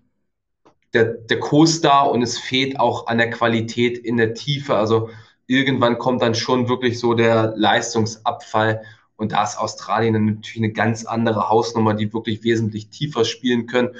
[0.92, 4.76] der, der Co-Star und es fehlt auch an der Qualität in der Tiefe.
[4.76, 5.10] Also
[5.46, 8.82] irgendwann kommt dann schon wirklich so der Leistungsabfall.
[9.16, 13.90] Und da ist Australien natürlich eine ganz andere Hausnummer, die wirklich wesentlich tiefer spielen können,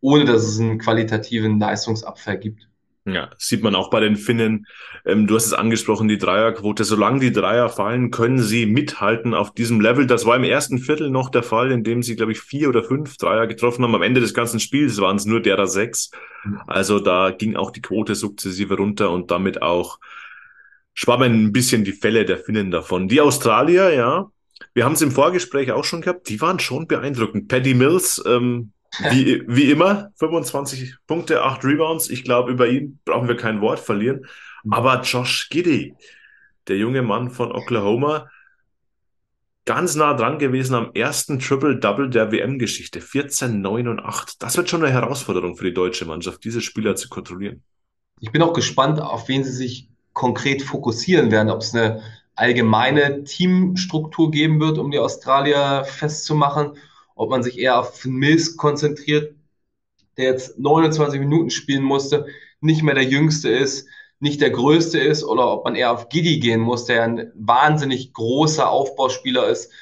[0.00, 2.68] ohne dass es einen qualitativen Leistungsabfall gibt.
[3.06, 4.66] Ja, sieht man auch bei den Finnen.
[5.04, 6.82] Ähm, du hast es angesprochen, die Dreierquote.
[6.82, 10.08] Solange die Dreier fallen, können sie mithalten auf diesem Level.
[10.08, 12.82] Das war im ersten Viertel noch der Fall, in dem sie, glaube ich, vier oder
[12.82, 13.94] fünf Dreier getroffen haben.
[13.94, 16.10] Am Ende des ganzen Spiels waren es nur derer sechs.
[16.44, 16.60] Mhm.
[16.66, 20.00] Also da ging auch die Quote sukzessive runter und damit auch
[20.92, 23.06] schwammen ein bisschen die Fälle der Finnen davon.
[23.06, 24.30] Die Australier, ja,
[24.74, 27.46] wir haben es im Vorgespräch auch schon gehabt, die waren schon beeindruckend.
[27.46, 28.72] Paddy Mills, ähm,
[29.10, 32.10] wie, wie immer, 25 Punkte, 8 Rebounds.
[32.10, 34.26] Ich glaube, über ihn brauchen wir kein Wort verlieren.
[34.70, 35.94] Aber Josh Giddy,
[36.68, 38.28] der junge Mann von Oklahoma,
[39.64, 43.00] ganz nah dran gewesen am ersten Triple-Double der WM-Geschichte.
[43.00, 44.42] 14, 9 und 8.
[44.42, 47.62] Das wird schon eine Herausforderung für die deutsche Mannschaft, diese Spieler zu kontrollieren.
[48.20, 52.00] Ich bin auch gespannt, auf wen sie sich konkret fokussieren werden, ob es eine
[52.34, 56.72] allgemeine Teamstruktur geben wird, um die Australier festzumachen,
[57.16, 59.34] ob man sich eher auf Mills konzentriert,
[60.16, 62.26] der jetzt 29 Minuten spielen musste,
[62.60, 63.88] nicht mehr der Jüngste ist,
[64.20, 68.12] nicht der Größte ist, oder ob man eher auf Giddy gehen muss, der ein wahnsinnig
[68.12, 69.72] großer Aufbauspieler ist,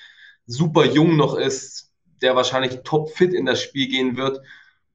[0.46, 1.92] super jung noch ist,
[2.22, 4.40] der wahrscheinlich topfit in das Spiel gehen wird.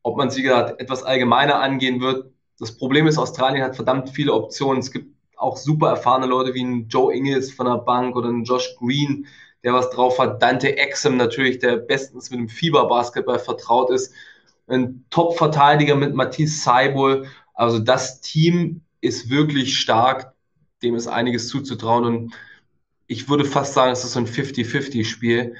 [0.01, 2.31] Ob man sie gerade etwas allgemeiner angehen wird.
[2.57, 4.79] Das Problem ist, Australien hat verdammt viele Optionen.
[4.79, 8.43] Es gibt auch super erfahrene Leute wie ein Joe Ingles von der Bank oder ein
[8.43, 9.27] Josh Green,
[9.63, 10.41] der was drauf hat.
[10.41, 14.13] Dante Exum natürlich, der bestens mit dem Fieberbasketball vertraut ist.
[14.67, 17.27] Ein Top-Verteidiger mit Matisse Seibol.
[17.53, 20.33] Also das Team ist wirklich stark.
[20.81, 22.05] Dem ist einiges zuzutrauen.
[22.05, 22.33] Und
[23.07, 25.55] ich würde fast sagen, es ist so ein 50-50-Spiel.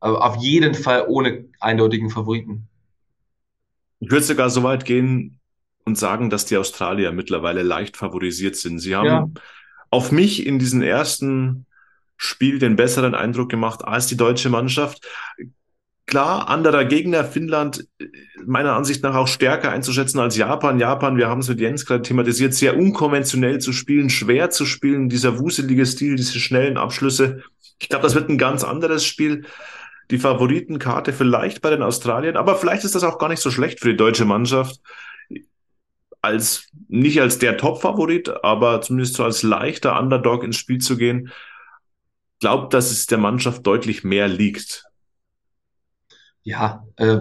[0.00, 2.68] Aber auf jeden Fall ohne eindeutigen Favoriten.
[3.98, 5.40] Ich würde sogar so weit gehen
[5.84, 8.78] und sagen, dass die Australier mittlerweile leicht favorisiert sind.
[8.78, 9.28] Sie haben ja.
[9.90, 11.66] auf mich in diesem ersten
[12.16, 15.06] Spiel den besseren Eindruck gemacht als die deutsche Mannschaft.
[16.06, 17.88] Klar, anderer Gegner, Finnland
[18.46, 20.78] meiner Ansicht nach auch stärker einzuschätzen als Japan.
[20.78, 25.08] Japan, wir haben es mit Jens gerade thematisiert, sehr unkonventionell zu spielen, schwer zu spielen,
[25.08, 27.42] dieser wuselige Stil, diese schnellen Abschlüsse.
[27.80, 29.46] Ich glaube, das wird ein ganz anderes Spiel.
[30.12, 33.80] Die Favoritenkarte vielleicht bei den Australiern, aber vielleicht ist das auch gar nicht so schlecht
[33.80, 34.80] für die deutsche Mannschaft.
[36.22, 41.32] Als, nicht als der Top-Favorit, aber zumindest so als leichter Underdog ins Spiel zu gehen.
[42.40, 44.84] Glaubt, dass es der Mannschaft deutlich mehr liegt.
[46.42, 47.18] Ja, äh,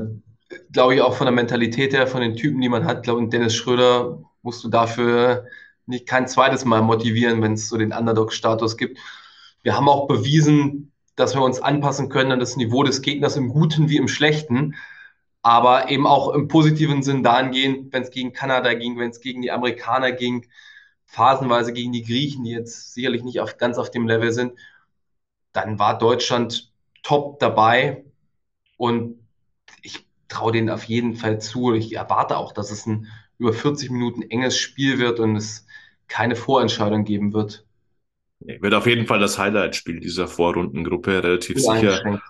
[0.71, 3.29] glaube ich auch von der Mentalität her, von den Typen, die man hat, glaube ich,
[3.29, 5.45] Dennis Schröder musst du dafür
[5.85, 8.99] nicht kein zweites Mal motivieren, wenn es so den Underdog-Status gibt.
[9.63, 13.49] Wir haben auch bewiesen, dass wir uns anpassen können an das Niveau des Gegners im
[13.49, 14.75] Guten wie im Schlechten,
[15.41, 19.41] aber eben auch im positiven Sinn dahingehend, wenn es gegen Kanada ging, wenn es gegen
[19.41, 20.45] die Amerikaner ging,
[21.05, 24.53] phasenweise gegen die Griechen, die jetzt sicherlich nicht auf, ganz auf dem Level sind,
[25.55, 26.71] dann war Deutschland
[27.03, 28.03] top dabei.
[28.77, 29.19] Und
[29.81, 31.73] ich traue denen auf jeden Fall zu.
[31.73, 35.65] Ich erwarte auch, dass es ein über 40 Minuten enges Spiel wird und es
[36.07, 37.65] keine Vorentscheidung geben wird.
[38.39, 42.21] Wird auf jeden Fall das Highlight-Spiel dieser Vorrundengruppe relativ sicher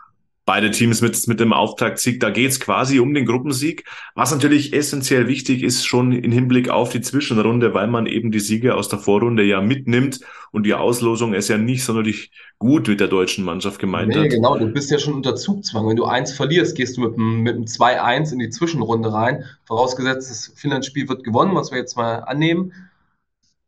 [0.45, 2.19] beide Teams mit, mit dem Auftaktsieg.
[2.19, 6.89] Da geht's quasi um den Gruppensieg, was natürlich essentiell wichtig ist, schon im Hinblick auf
[6.89, 10.19] die Zwischenrunde, weil man eben die Siege aus der Vorrunde ja mitnimmt
[10.51, 14.29] und die Auslosung ist ja nicht sonderlich gut mit der deutschen Mannschaft gemeint nee, hat.
[14.29, 15.87] genau, du bist ja schon unter Zugzwang.
[15.87, 19.43] Wenn du eins verlierst, gehst du mit einem, mit einem 2-1 in die Zwischenrunde rein,
[19.65, 22.71] vorausgesetzt, das Finnland-Spiel wird gewonnen, was wir jetzt mal annehmen.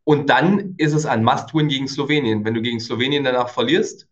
[0.04, 2.46] Und dann ist es ein Must-Win gegen Slowenien.
[2.46, 4.08] Wenn du gegen Slowenien danach verlierst,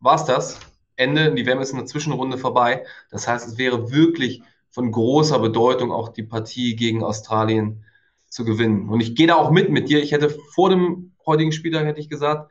[0.00, 0.58] war's das
[1.02, 2.84] Ende, die WM ist in der Zwischenrunde vorbei.
[3.10, 7.84] Das heißt, es wäre wirklich von großer Bedeutung, auch die Partie gegen Australien
[8.28, 8.88] zu gewinnen.
[8.88, 10.02] Und ich gehe da auch mit mit dir.
[10.02, 12.50] Ich hätte vor dem heutigen Spieltag hätte ich gesagt,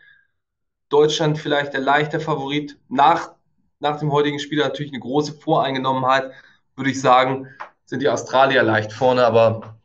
[0.90, 2.78] Deutschland vielleicht der leichte Favorit.
[2.90, 3.32] Nach,
[3.80, 6.32] nach dem heutigen Spieltag natürlich eine große Voreingenommenheit,
[6.76, 7.48] würde ich sagen,
[7.86, 9.80] sind die Australier leicht vorne, aber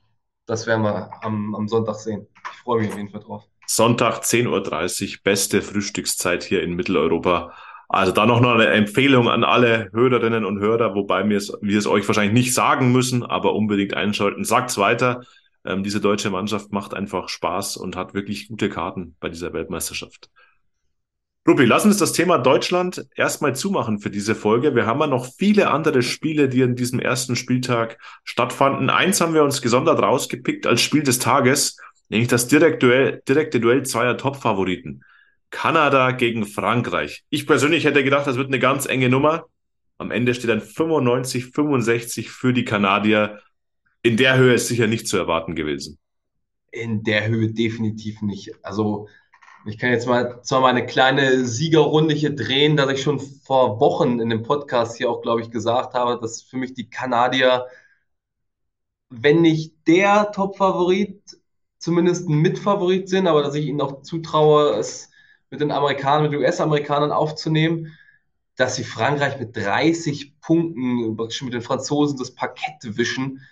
[0.47, 2.27] das werden wir am, am Sonntag sehen.
[2.53, 3.45] Ich freue mich auf jeden Fall drauf.
[3.67, 7.53] Sonntag 10.30 Uhr, beste Frühstückszeit hier in Mitteleuropa.
[7.89, 11.87] Also da noch eine Empfehlung an alle Hörerinnen und Hörer, wobei wir es, wir es
[11.87, 14.45] euch wahrscheinlich nicht sagen müssen, aber unbedingt einschalten.
[14.45, 15.23] Sagt's weiter.
[15.65, 20.31] Ähm, diese deutsche Mannschaft macht einfach Spaß und hat wirklich gute Karten bei dieser Weltmeisterschaft.
[21.47, 24.75] Rupi, lass uns das Thema Deutschland erstmal zumachen für diese Folge.
[24.75, 28.91] Wir haben ja noch viele andere Spiele, die an diesem ersten Spieltag stattfanden.
[28.91, 31.77] Eins haben wir uns gesondert rausgepickt als Spiel des Tages,
[32.09, 35.05] nämlich das direkte Duell, direkte Duell zweier Top-Favoriten.
[35.51, 37.25] Kanada gegen Frankreich.
[37.31, 39.47] Ich persönlich hätte gedacht, das wird eine ganz enge Nummer.
[39.99, 43.41] Am Ende steht dann 95, 65 für die Kanadier.
[44.03, 45.99] In der Höhe ist sicher nicht zu erwarten gewesen.
[46.71, 48.53] In der Höhe definitiv nicht.
[48.63, 49.09] Also
[49.65, 53.81] ich kann jetzt mal zwar mal eine kleine Siegerrunde hier drehen, dass ich schon vor
[53.81, 57.67] Wochen in dem Podcast hier auch, glaube ich, gesagt habe, dass für mich die Kanadier,
[59.09, 61.21] wenn nicht der Top-Favorit,
[61.79, 65.11] zumindest ein Mitfavorit sind, aber dass ich ihnen auch zutraue, es
[65.51, 67.97] mit den Amerikanern, mit den US-Amerikanern aufzunehmen,
[68.57, 73.43] dass sie Frankreich mit 30 Punkten, mit den Franzosen das Parkett wischen,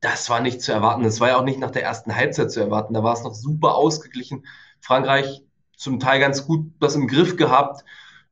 [0.00, 1.02] das war nicht zu erwarten.
[1.02, 2.94] Das war ja auch nicht nach der ersten Halbzeit zu erwarten.
[2.94, 4.46] Da war es noch super ausgeglichen.
[4.80, 5.42] Frankreich
[5.76, 7.84] zum Teil ganz gut das im Griff gehabt.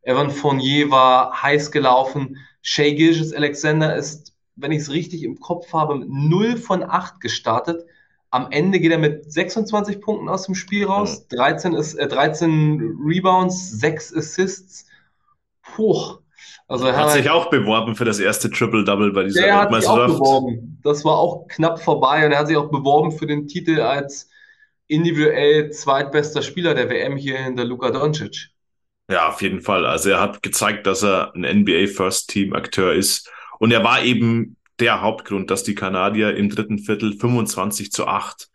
[0.03, 2.39] Evan Fournier war heiß gelaufen.
[2.63, 7.21] Shea Gilges Alexander ist, wenn ich es richtig im Kopf habe, mit 0 von 8
[7.21, 7.85] gestartet.
[8.37, 12.99] Am Ende geht er mit 26 Punkten aus dem Spiel raus, 13, ist, äh, 13
[13.03, 14.85] Rebounds, 6 Assists.
[15.63, 16.19] Puh.
[16.69, 20.01] Also er hat sich auch beworben für das erste Triple-Double bei dieser der Weltmeisterschaft.
[20.03, 20.81] Hat sich auch beworben.
[20.83, 24.29] Das war auch knapp vorbei und er hat sich auch beworben für den Titel als
[24.87, 28.51] individuell zweitbester Spieler der WM hier in der Luka Doncic.
[29.11, 29.87] Ja, auf jeden Fall.
[29.87, 34.03] Also er hat gezeigt, dass er ein NBA First Team Akteur ist und er war
[34.03, 38.49] eben der Hauptgrund, dass die Kanadier im dritten Viertel 25 zu 8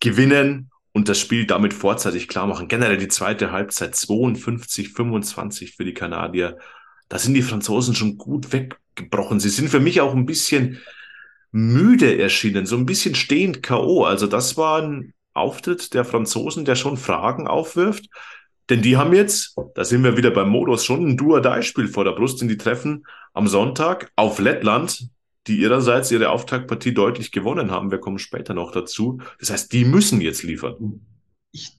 [0.00, 2.68] gewinnen und das Spiel damit vorzeitig klar machen.
[2.68, 6.58] Generell die zweite Halbzeit 52, 25 für die Kanadier.
[7.08, 9.38] da sind die Franzosen schon gut weggebrochen.
[9.38, 10.80] Sie sind für mich auch ein bisschen
[11.52, 14.04] müde erschienen, so ein bisschen stehend K.O.
[14.04, 18.06] Also das war ein Auftritt der Franzosen, der schon Fragen aufwirft.
[18.68, 22.12] Denn die haben jetzt, da sind wir wieder beim Modus, schon ein Duo-Dai-Spiel vor der
[22.12, 23.06] Brust, denn die treffen
[23.36, 25.10] am Sonntag auf Lettland,
[25.46, 27.90] die ihrerseits ihre Auftaktpartie deutlich gewonnen haben.
[27.90, 29.20] Wir kommen später noch dazu.
[29.38, 31.02] Das heißt, die müssen jetzt liefern.
[31.52, 31.78] Ich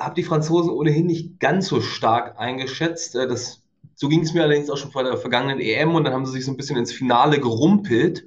[0.00, 3.14] habe die Franzosen ohnehin nicht ganz so stark eingeschätzt.
[3.14, 3.62] Äh, das,
[3.94, 6.32] so ging es mir allerdings auch schon vor der vergangenen EM und dann haben sie
[6.32, 8.24] sich so ein bisschen ins Finale gerumpelt.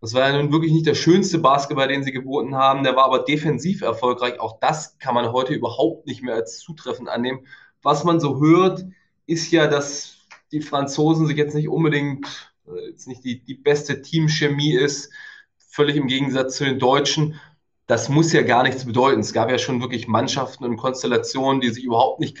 [0.00, 2.82] Das war ja nun wirklich nicht der schönste Basketball, den sie geboten haben.
[2.82, 4.40] Der war aber defensiv erfolgreich.
[4.40, 7.46] Auch das kann man heute überhaupt nicht mehr als zutreffend annehmen.
[7.82, 8.84] Was man so hört,
[9.26, 10.15] ist ja, dass
[10.52, 15.12] die Franzosen sich jetzt nicht unbedingt, äh, jetzt nicht die, die beste Teamchemie ist,
[15.58, 17.40] völlig im Gegensatz zu den Deutschen.
[17.86, 19.20] Das muss ja gar nichts bedeuten.
[19.20, 22.38] Es gab ja schon wirklich Mannschaften und Konstellationen, die sich überhaupt nicht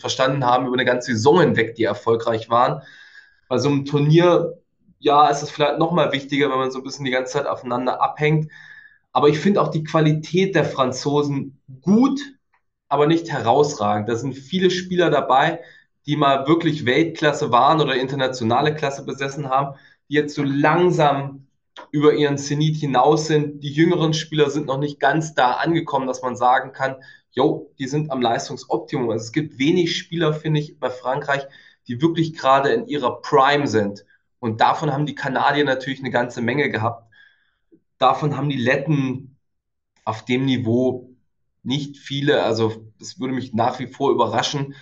[0.00, 2.82] verstanden haben über eine ganze Saison hinweg, die erfolgreich waren.
[3.48, 4.60] Bei so einem Turnier
[5.00, 8.00] ja, ist es vielleicht nochmal wichtiger, wenn man so ein bisschen die ganze Zeit aufeinander
[8.00, 8.50] abhängt.
[9.12, 12.20] Aber ich finde auch die Qualität der Franzosen gut,
[12.88, 14.08] aber nicht herausragend.
[14.08, 15.60] Da sind viele Spieler dabei,
[16.06, 19.76] die mal wirklich Weltklasse waren oder internationale Klasse besessen haben,
[20.08, 21.46] die jetzt so langsam
[21.92, 23.62] über ihren Zenit hinaus sind.
[23.62, 26.96] Die jüngeren Spieler sind noch nicht ganz da angekommen, dass man sagen kann,
[27.32, 29.10] jo, die sind am Leistungsoptimum.
[29.10, 31.46] Also es gibt wenig Spieler, finde ich, bei Frankreich,
[31.86, 34.04] die wirklich gerade in ihrer Prime sind.
[34.38, 37.10] Und davon haben die Kanadier natürlich eine ganze Menge gehabt.
[37.98, 39.36] Davon haben die Letten
[40.04, 41.14] auf dem Niveau
[41.62, 42.42] nicht viele.
[42.42, 44.74] Also es würde mich nach wie vor überraschen,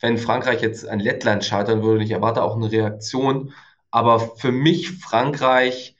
[0.00, 2.04] wenn Frankreich jetzt an Lettland scheitern würde.
[2.04, 3.52] Ich erwarte auch eine Reaktion.
[3.90, 5.96] Aber für mich Frankreich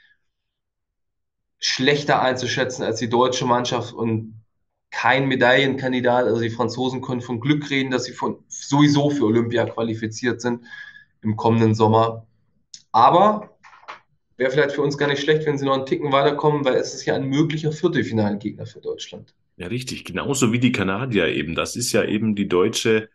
[1.59, 4.45] schlechter einzuschätzen als die deutsche Mannschaft und
[4.91, 6.27] kein Medaillenkandidat.
[6.27, 10.65] Also die Franzosen können von Glück reden, dass sie von, sowieso für Olympia qualifiziert sind
[11.23, 12.27] im kommenden Sommer.
[12.93, 13.59] Aber
[14.37, 16.95] wäre vielleicht für uns gar nicht schlecht, wenn sie noch einen Ticken weiterkommen, weil es
[16.95, 19.35] ist ja ein möglicher Viertelfinalgegner für Deutschland.
[19.57, 20.05] Ja, richtig.
[20.05, 21.55] Genauso wie die Kanadier eben.
[21.55, 23.09] Das ist ja eben die deutsche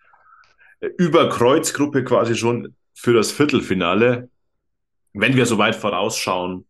[0.81, 4.29] äh, Überkreuzgruppe quasi schon für das Viertelfinale.
[5.13, 6.65] Wenn wir so weit vorausschauen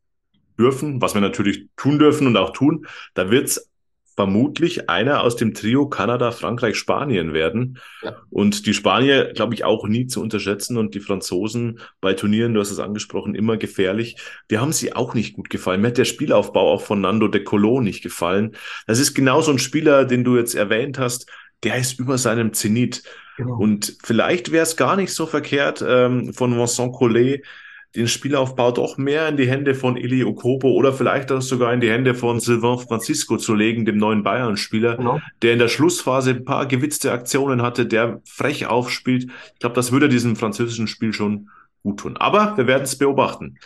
[0.58, 3.72] dürfen, was wir natürlich tun dürfen und auch tun, da wird es
[4.16, 7.80] vermutlich einer aus dem Trio Kanada, Frankreich, Spanien werden.
[8.04, 8.18] Ja.
[8.30, 12.60] Und die Spanier, glaube ich, auch nie zu unterschätzen und die Franzosen bei Turnieren, du
[12.60, 14.18] hast es angesprochen, immer gefährlich.
[14.52, 15.82] Die haben sie auch nicht gut gefallen.
[15.82, 18.56] Mir hat der Spielaufbau auch von Nando de Colo nicht gefallen.
[18.86, 21.28] Das ist genau so ein Spieler, den du jetzt erwähnt hast.
[21.64, 23.04] Der ist über seinem Zenit.
[23.38, 23.58] Genau.
[23.58, 27.44] Und vielleicht wäre es gar nicht so verkehrt ähm, von Vincent Collet,
[27.96, 31.82] den Spielaufbau doch mehr in die Hände von Eli Okobo oder vielleicht auch sogar in
[31.82, 35.22] die Hände von Sylvain Francisco zu legen, dem neuen Bayern-Spieler, genau.
[35.42, 39.26] der in der Schlussphase ein paar gewitzte Aktionen hatte, der frech aufspielt.
[39.54, 41.50] Ich glaube, das würde diesem französischen Spiel schon
[41.84, 42.16] gut tun.
[42.18, 43.58] Aber wir werden es beobachten.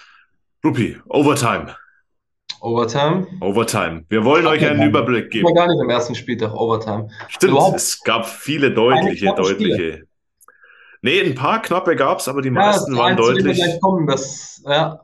[0.64, 1.76] Rupi, Overtime.
[2.66, 3.28] Overtime?
[3.42, 4.06] Overtime.
[4.10, 5.46] Wir wollen euch einen Überblick geben.
[5.46, 7.10] War gar nicht am ersten Spieltag Overtime.
[7.30, 9.76] Stimmt, Überhaupt es gab viele deutliche, deutliche.
[9.76, 10.08] Spiele.
[11.04, 13.62] Nee, ein paar knappe gab es, aber die meisten ja, waren deutlich.
[13.82, 15.00] Kommen, das, ja.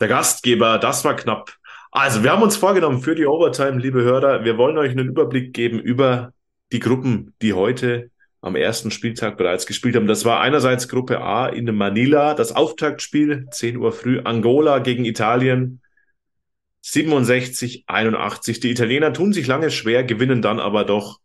[0.00, 1.52] Der Gastgeber, das war knapp.
[1.92, 5.54] Also, wir haben uns vorgenommen für die Overtime, liebe Hörer, wir wollen euch einen Überblick
[5.54, 6.32] geben über
[6.72, 10.08] die Gruppen, die heute am ersten Spieltag bereits gespielt haben.
[10.08, 15.80] Das war einerseits Gruppe A in Manila, das Auftaktspiel, 10 Uhr früh, Angola gegen Italien,
[16.90, 18.60] 67, 81.
[18.60, 21.20] Die Italiener tun sich lange schwer, gewinnen dann aber doch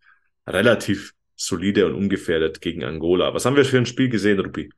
[0.46, 3.34] relativ solide und ungefährdet gegen Angola.
[3.34, 4.70] Was haben wir für ein Spiel gesehen, Rupi?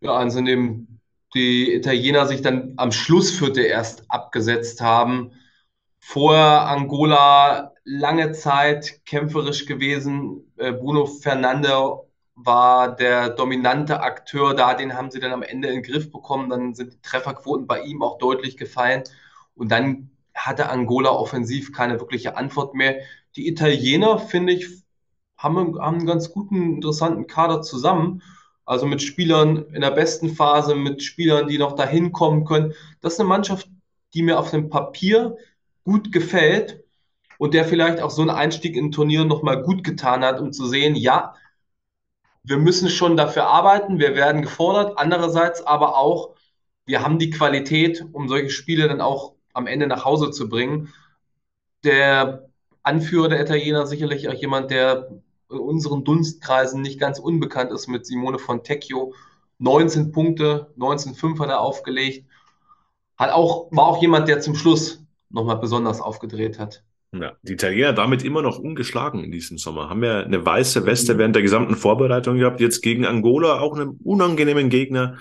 [0.00, 1.00] Ja, also in dem
[1.34, 5.32] die Italiener sich dann am Schlussviertel erst abgesetzt haben.
[6.00, 10.52] Vorher Angola lange Zeit kämpferisch gewesen.
[10.56, 11.98] Äh, Bruno Fernandes
[12.36, 16.48] war der dominante Akteur da, den haben sie dann am Ende in den Griff bekommen.
[16.48, 19.02] Dann sind die Trefferquoten bei ihm auch deutlich gefallen.
[19.58, 23.00] Und dann hatte Angola offensiv keine wirkliche Antwort mehr.
[23.36, 24.66] Die Italiener, finde ich,
[25.36, 28.22] haben, haben einen ganz guten, interessanten Kader zusammen.
[28.64, 32.74] Also mit Spielern in der besten Phase, mit Spielern, die noch dahin kommen können.
[33.00, 33.68] Das ist eine Mannschaft,
[34.14, 35.36] die mir auf dem Papier
[35.84, 36.84] gut gefällt
[37.38, 40.66] und der vielleicht auch so einen Einstieg in Turnieren nochmal gut getan hat, um zu
[40.66, 41.34] sehen, ja,
[42.42, 44.98] wir müssen schon dafür arbeiten, wir werden gefordert.
[44.98, 46.34] Andererseits aber auch,
[46.84, 50.92] wir haben die Qualität, um solche Spiele dann auch am Ende nach Hause zu bringen.
[51.84, 52.48] Der
[52.82, 55.10] Anführer der Italiener sicherlich auch jemand, der
[55.50, 59.14] in unseren Dunstkreisen nicht ganz unbekannt ist mit Simone Fontecchio.
[59.58, 62.26] 19 Punkte, 19,5 hat er aufgelegt.
[63.16, 66.84] Hat auch, war auch jemand, der zum Schluss nochmal besonders aufgedreht hat.
[67.12, 69.88] Ja, die Italiener damit immer noch ungeschlagen in diesem Sommer.
[69.88, 72.60] Haben ja eine weiße Weste während der gesamten Vorbereitung gehabt.
[72.60, 75.18] Jetzt gegen Angola auch einen unangenehmen Gegner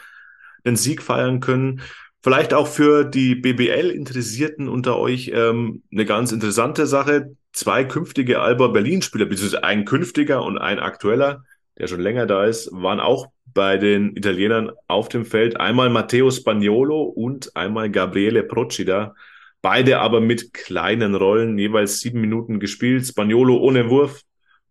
[0.65, 1.81] den Sieg feiern können.
[2.27, 7.37] Vielleicht auch für die BBL-Interessierten unter euch ähm, eine ganz interessante Sache.
[7.53, 11.45] Zwei künftige Alba Berlin-Spieler, beziehungsweise ein künftiger und ein aktueller,
[11.77, 15.57] der schon länger da ist, waren auch bei den Italienern auf dem Feld.
[15.57, 19.15] Einmal Matteo Spagnolo und einmal Gabriele Procida.
[19.61, 23.05] Beide aber mit kleinen Rollen, jeweils sieben Minuten gespielt.
[23.05, 24.23] Spagnolo ohne Wurf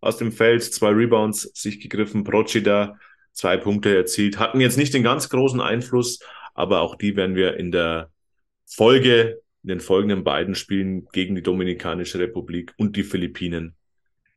[0.02, 2.22] aus dem Feld, zwei Rebounds sich gegriffen.
[2.22, 2.98] Procida
[3.32, 4.38] zwei Punkte erzielt.
[4.38, 6.18] Hatten jetzt nicht den ganz großen Einfluss,
[6.56, 8.10] aber auch die werden wir in der
[8.64, 13.76] Folge, in den folgenden beiden Spielen gegen die Dominikanische Republik und die Philippinen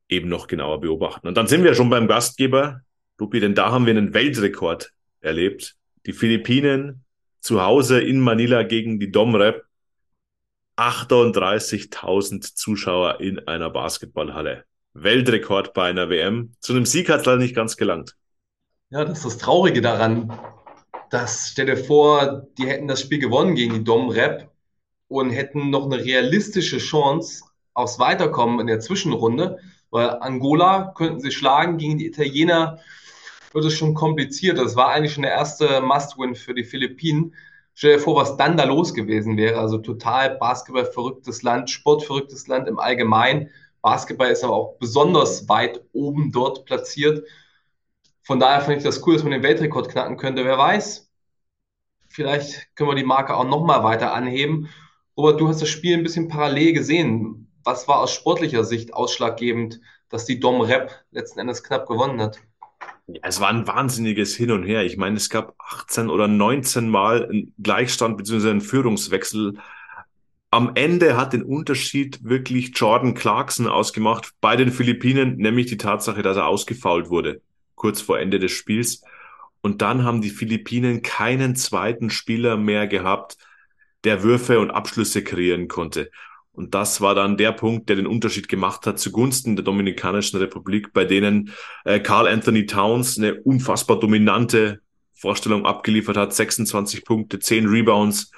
[0.10, 1.28] eben noch genauer beobachten.
[1.28, 2.82] Und dann sind wir schon beim Gastgeber,
[3.18, 4.92] Lupi, denn da haben wir einen Weltrekord
[5.22, 5.76] erlebt.
[6.06, 7.04] Die Philippinen
[7.40, 9.64] zu Hause in Manila gegen die Domrep.
[10.78, 14.64] 38.000 Zuschauer in einer Basketballhalle.
[14.94, 16.54] Weltrekord bei einer WM.
[16.60, 18.16] Zu einem Sieg hat es leider nicht ganz gelangt.
[18.90, 20.34] Ja, das ist das Traurige daran.
[21.10, 24.50] Das, stell dir vor, die hätten das Spiel gewonnen gegen die Dom-Rep
[25.08, 27.44] und hätten noch eine realistische Chance
[27.74, 32.80] aufs Weiterkommen in der Zwischenrunde, weil Angola könnten sie schlagen, gegen die Italiener
[33.54, 34.60] wird es schon kompliziert.
[34.60, 37.34] Das war eigentlich schon der erste Must-Win für die Philippinen.
[37.74, 39.60] Stell dir vor, was dann da los gewesen wäre.
[39.60, 43.50] Also total Basketball-verrücktes Land, Sportverrücktes Land im Allgemeinen.
[43.82, 47.26] Basketball ist aber auch besonders weit oben dort platziert.
[48.24, 50.46] Von daher finde ich das cool, dass man den Weltrekord knacken könnte.
[50.46, 51.10] Wer weiß,
[52.10, 54.70] vielleicht können wir die Marke auch nochmal weiter anheben.
[55.18, 57.52] Robert, du hast das Spiel ein bisschen parallel gesehen.
[57.64, 62.40] Was war aus sportlicher Sicht ausschlaggebend, dass die Dom Rep letzten Endes knapp gewonnen hat?
[63.08, 64.84] Ja, es war ein wahnsinniges Hin und Her.
[64.84, 68.52] Ich meine, es gab 18 oder 19 Mal einen Gleichstand bzw.
[68.52, 69.58] einen Führungswechsel.
[70.52, 76.22] Am Ende hat den Unterschied wirklich Jordan Clarkson ausgemacht bei den Philippinen, nämlich die Tatsache,
[76.22, 77.42] dass er ausgefault wurde,
[77.80, 79.02] kurz vor Ende des Spiels.
[79.62, 83.38] Und dann haben die Philippinen keinen zweiten Spieler mehr gehabt,
[84.04, 86.12] der Würfe und Abschlüsse kreieren konnte.
[86.52, 90.94] Und das war dann der Punkt, der den Unterschied gemacht hat zugunsten der Dominikanischen Republik,
[90.94, 91.54] bei denen
[91.86, 94.82] äh, Carl Anthony Towns eine unfassbar dominante
[95.14, 96.34] Vorstellung abgeliefert hat.
[96.34, 98.32] 26 Punkte, 10 Rebounds,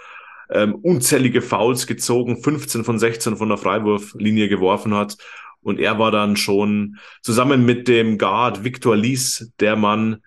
[0.51, 5.17] ähm, unzählige Fouls gezogen, 15 von 16 von der Freiwurflinie geworfen hat.
[5.61, 10.21] Und er war dann schon zusammen mit dem Guard Victor Lies der Mann,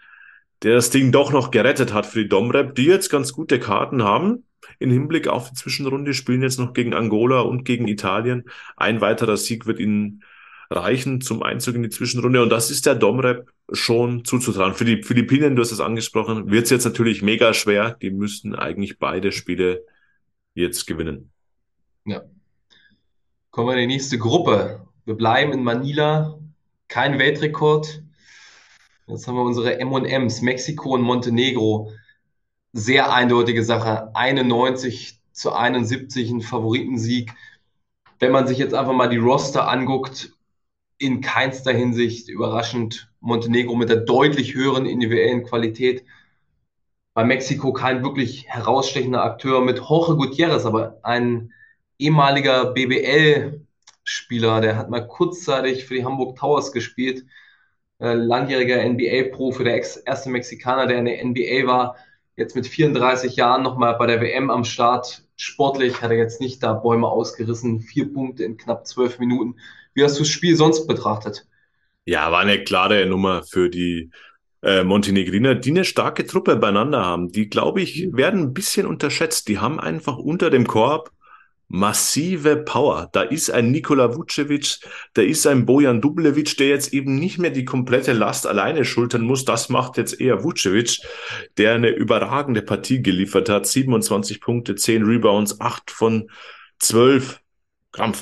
[0.63, 4.03] der das Ding doch noch gerettet hat für die Domrep, die jetzt ganz gute Karten
[4.03, 4.45] haben
[4.79, 8.45] in Hinblick auf die Zwischenrunde, spielen jetzt noch gegen Angola und gegen Italien.
[8.77, 10.25] Ein weiterer Sieg wird ihnen
[10.71, 12.43] reichen zum Einzug in die Zwischenrunde.
[12.43, 14.75] Und das ist der Domrep schon zuzutrauen.
[14.75, 17.97] Für die Philippinen, du hast es angesprochen, wird es jetzt natürlich mega schwer.
[18.01, 19.85] Die müssten eigentlich beide Spiele
[20.55, 21.31] jetzt gewinnen.
[22.05, 22.23] Ja.
[23.51, 24.87] Kommen wir in die nächste Gruppe.
[25.05, 26.39] Wir bleiben in Manila.
[26.89, 28.03] Kein Weltrekord.
[29.07, 31.93] Jetzt haben wir unsere M&Ms, Mexiko und Montenegro
[32.73, 34.15] sehr eindeutige Sache.
[34.15, 37.35] 91 zu 71 ein Favoritensieg.
[38.19, 40.33] Wenn man sich jetzt einfach mal die Roster anguckt,
[40.97, 46.05] in keinster Hinsicht überraschend Montenegro mit der deutlich höheren individuellen Qualität.
[47.13, 51.53] Bei Mexiko kein wirklich herausstechender Akteur mit Jorge Gutierrez, aber ein
[51.99, 52.73] ehemaliger
[54.05, 57.25] BBL-Spieler, der hat mal kurzzeitig für die Hamburg Towers gespielt,
[58.01, 61.97] äh, langjähriger NBA-Pro für der erste Mexikaner, der in der NBA war
[62.37, 65.23] jetzt mit 34 Jahren nochmal bei der WM am Start.
[65.37, 69.57] Sportlich hat er jetzt nicht da Bäume ausgerissen, vier Punkte in knapp zwölf Minuten.
[69.95, 71.47] Wie hast du das Spiel sonst betrachtet?
[72.05, 74.11] Ja, war eine klare Nummer für die
[74.63, 77.31] äh, Montenegriner, die eine starke Truppe beieinander haben.
[77.31, 79.49] Die, glaube ich, werden ein bisschen unterschätzt.
[79.49, 81.14] Die haben einfach unter dem Korb
[81.75, 83.09] massive Power.
[83.11, 84.79] Da ist ein Nikola Vucevic,
[85.15, 89.23] da ist ein Bojan Dublevic, der jetzt eben nicht mehr die komplette Last alleine schultern
[89.23, 89.45] muss.
[89.45, 91.01] Das macht jetzt eher Vucevic,
[91.59, 93.67] der eine überragende Partie geliefert hat.
[93.67, 96.31] 27 Punkte, 10 Rebounds, 8 von
[96.79, 97.41] 12,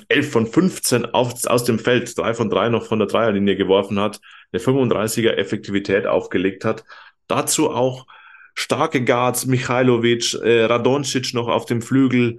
[0.08, 4.00] 11 von 15 auf, aus dem Feld, 3 von 3 noch von der Dreierlinie geworfen
[4.00, 4.18] hat,
[4.52, 6.84] eine 35er Effektivität aufgelegt hat.
[7.26, 8.06] Dazu auch
[8.54, 12.38] starke Guards, Michailovic, äh, Radoncic noch auf dem Flügel,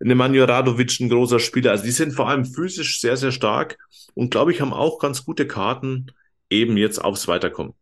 [0.00, 1.70] Nemanja Radovic ein großer Spieler.
[1.70, 3.78] Also die sind vor allem physisch sehr, sehr stark
[4.14, 6.12] und glaube ich, haben auch ganz gute Karten
[6.50, 7.74] eben jetzt aufs Weiterkommen.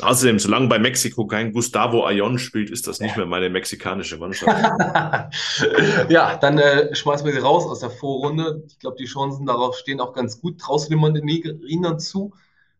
[0.00, 4.56] Außerdem, solange bei Mexiko kein Gustavo Ayon spielt, ist das nicht mehr meine mexikanische Mannschaft.
[6.08, 8.64] ja, dann äh, schmeißen wir sie raus aus der Vorrunde.
[8.68, 10.58] Ich glaube, die Chancen darauf stehen auch ganz gut.
[10.58, 12.32] Traust du den Montenegrinern zu,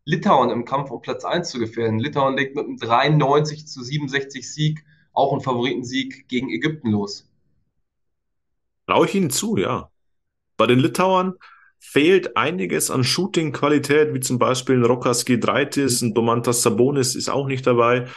[0.05, 1.99] Litauen im Kampf um Platz 1 zu gefährden?
[1.99, 7.29] Litauen legt mit einem 93 zu 67 Sieg auch einen Favoritensieg gegen Ägypten los.
[8.93, 9.89] Traue ich Ihnen zu, ja.
[10.59, 11.33] Bei den Litauern
[11.79, 17.47] fehlt einiges an Shooting-Qualität, wie zum Beispiel ein Rokas Giedraitis, ein Domantas Sabonis ist auch
[17.47, 18.09] nicht dabei.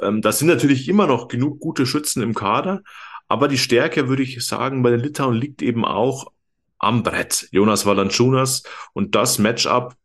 [0.00, 2.82] Ähm, das sind natürlich immer noch genug gute Schützen im Kader,
[3.28, 6.32] aber die Stärke, würde ich sagen, bei den Litauen liegt eben auch
[6.78, 7.48] am Brett.
[7.50, 8.62] Jonas Valanciunas
[8.94, 9.96] und das Matchup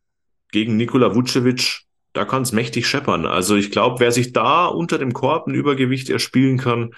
[0.52, 3.26] gegen Nikola Vucevic, da kann es mächtig scheppern.
[3.26, 6.92] Also ich glaube, wer sich da unter dem Korb ein Übergewicht erspielen kann,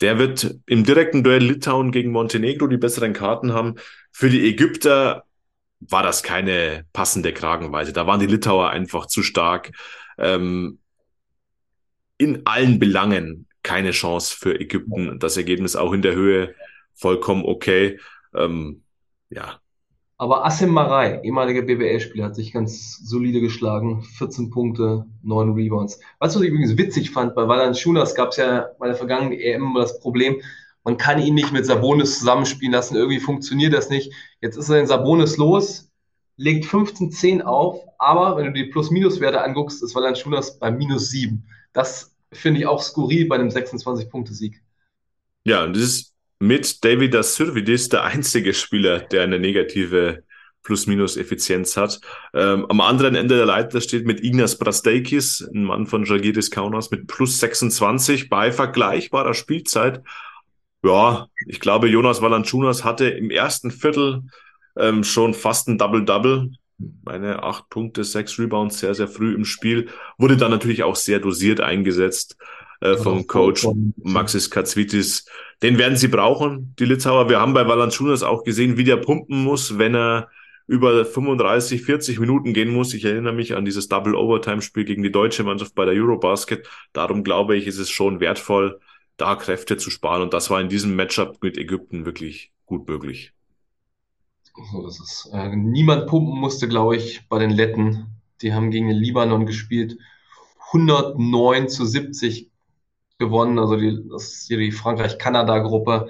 [0.00, 3.76] der wird im direkten Duell Litauen gegen Montenegro die besseren Karten haben.
[4.12, 5.24] Für die Ägypter
[5.80, 7.92] war das keine passende Kragenweite.
[7.92, 9.72] Da waren die Litauer einfach zu stark.
[10.18, 10.78] Ähm,
[12.18, 15.18] in allen Belangen keine Chance für Ägypten.
[15.18, 16.54] Das Ergebnis auch in der Höhe
[16.94, 17.98] vollkommen okay.
[18.34, 18.84] Ähm,
[19.30, 19.60] ja.
[20.16, 24.02] Aber Asim Marai, ehemaliger BWL-Spieler, hat sich ganz solide geschlagen.
[24.02, 25.98] 14 Punkte, 9 Rebounds.
[26.20, 27.34] Weißt du, was ich übrigens witzig fand?
[27.34, 30.40] Bei Valanciunas gab es ja bei der vergangenen EM immer das Problem,
[30.84, 32.96] man kann ihn nicht mit Sabonis zusammenspielen lassen.
[32.96, 34.12] Irgendwie funktioniert das nicht.
[34.40, 35.90] Jetzt ist er in Sabonis los,
[36.36, 41.42] legt 15-10 auf, aber wenn du die Plus-Minus-Werte anguckst, ist Valanciunas bei minus 7.
[41.72, 44.62] Das finde ich auch skurril bei einem 26-Punkte-Sieg.
[45.44, 50.22] Ja, das ist mit David Asyrvidis der einzige Spieler, der eine negative
[50.62, 52.00] Plus-Minus-Effizienz hat.
[52.32, 56.90] Ähm, am anderen Ende der Leiter steht mit Ignas Brasteikis, ein Mann von Jagiris Kaunas,
[56.90, 60.02] mit plus 26 bei vergleichbarer Spielzeit
[60.84, 64.22] ja, ich glaube, Jonas Valanciunas hatte im ersten Viertel
[64.76, 66.50] ähm, schon fast ein Double-Double.
[67.04, 69.88] Meine acht Punkte, sechs Rebounds sehr, sehr früh im Spiel.
[70.18, 72.36] Wurde dann natürlich auch sehr dosiert eingesetzt
[72.84, 73.66] äh, vom Coach
[74.02, 75.26] Maxis Katzvitis.
[75.62, 77.30] Den werden sie brauchen, die Litauer.
[77.30, 80.28] Wir haben bei Valanciunas auch gesehen, wie der pumpen muss, wenn er
[80.66, 82.92] über 35, 40 Minuten gehen muss.
[82.92, 86.68] Ich erinnere mich an dieses Double-Overtime-Spiel gegen die deutsche Mannschaft bei der Eurobasket.
[86.92, 88.80] Darum glaube ich, ist es schon wertvoll,
[89.16, 90.22] da Kräfte zu sparen.
[90.22, 93.32] Und das war in diesem Matchup mit Ägypten wirklich gut möglich.
[94.72, 95.30] So ist es.
[95.32, 98.06] Äh, niemand pumpen musste, glaube ich, bei den Letten.
[98.42, 99.98] Die haben gegen den Libanon gespielt.
[100.72, 102.50] 109 zu 70
[103.18, 103.58] gewonnen.
[103.58, 106.08] Also die, das ist hier die Frankreich-Kanada-Gruppe.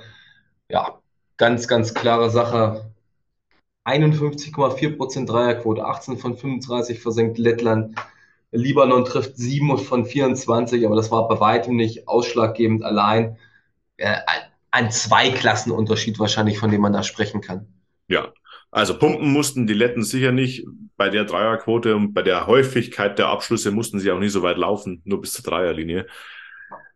[0.70, 1.00] Ja,
[1.36, 2.92] ganz, ganz klare Sache.
[3.86, 7.96] 51,4% Dreierquote, 18 von 35 versenkt Lettland.
[8.50, 13.36] Libanon trifft 7 von 24, aber das war bei weitem nicht ausschlaggebend allein.
[13.96, 14.16] Äh,
[14.70, 17.66] ein Zweiklassenunterschied wahrscheinlich, von dem man da sprechen kann.
[18.08, 18.32] Ja,
[18.70, 20.66] also pumpen mussten die Letten sicher nicht.
[20.96, 24.56] Bei der Dreierquote und bei der Häufigkeit der Abschlüsse mussten sie auch nie so weit
[24.56, 26.06] laufen, nur bis zur Dreierlinie.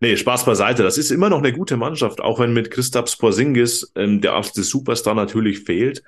[0.01, 0.83] Nee, Spaß beiseite.
[0.83, 4.69] Das ist immer noch eine gute Mannschaft, auch wenn mit Christaps Porzingis ähm, der absolute
[4.69, 6.03] Superstar natürlich fehlt.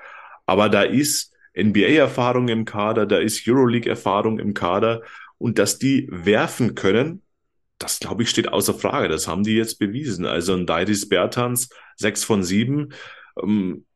[0.46, 5.02] Aber da ist NBA-Erfahrung im Kader, da ist Euroleague-Erfahrung im Kader
[5.38, 7.22] und dass die werfen können,
[7.78, 9.08] das glaube ich steht außer Frage.
[9.08, 10.26] Das haben die jetzt bewiesen.
[10.26, 12.92] Also ein Dairis Bertans, sechs von sieben,
[13.42, 13.86] ähm,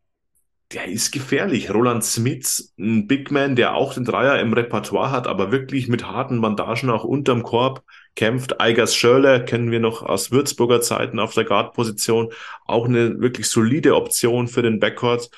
[0.74, 1.72] der ist gefährlich.
[1.72, 6.06] Roland Smith, ein Big Man, der auch den Dreier im Repertoire hat, aber wirklich mit
[6.06, 7.84] harten Bandagen auch unterm Korb
[8.16, 8.60] kämpft.
[8.60, 12.32] Eigers Schörler kennen wir noch aus Würzburger Zeiten auf der Guard-Position.
[12.64, 15.30] Auch eine wirklich solide Option für den Backcourt.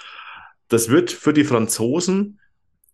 [0.69, 2.41] Das wird für die Franzosen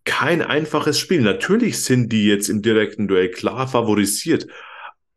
[0.03, 1.21] kein einfaches Spiel.
[1.21, 4.47] Natürlich sind die jetzt im direkten Duell klar favorisiert.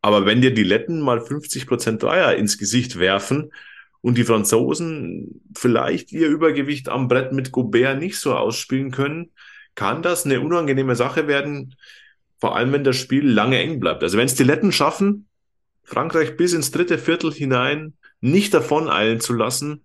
[0.01, 3.51] Aber wenn dir die Letten mal 50 Prozent Dreier ins Gesicht werfen
[4.01, 9.31] und die Franzosen vielleicht ihr Übergewicht am Brett mit Gobert nicht so ausspielen können,
[9.75, 11.75] kann das eine unangenehme Sache werden,
[12.39, 14.03] vor allem wenn das Spiel lange eng bleibt.
[14.03, 15.27] Also wenn es die Letten schaffen,
[15.83, 19.83] Frankreich bis ins dritte Viertel hinein nicht davon eilen zu lassen,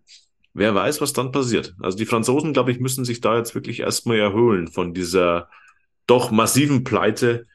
[0.54, 1.74] wer weiß, was dann passiert.
[1.80, 5.48] Also die Franzosen, glaube ich, müssen sich da jetzt wirklich erstmal erholen von dieser
[6.06, 7.46] doch massiven Pleite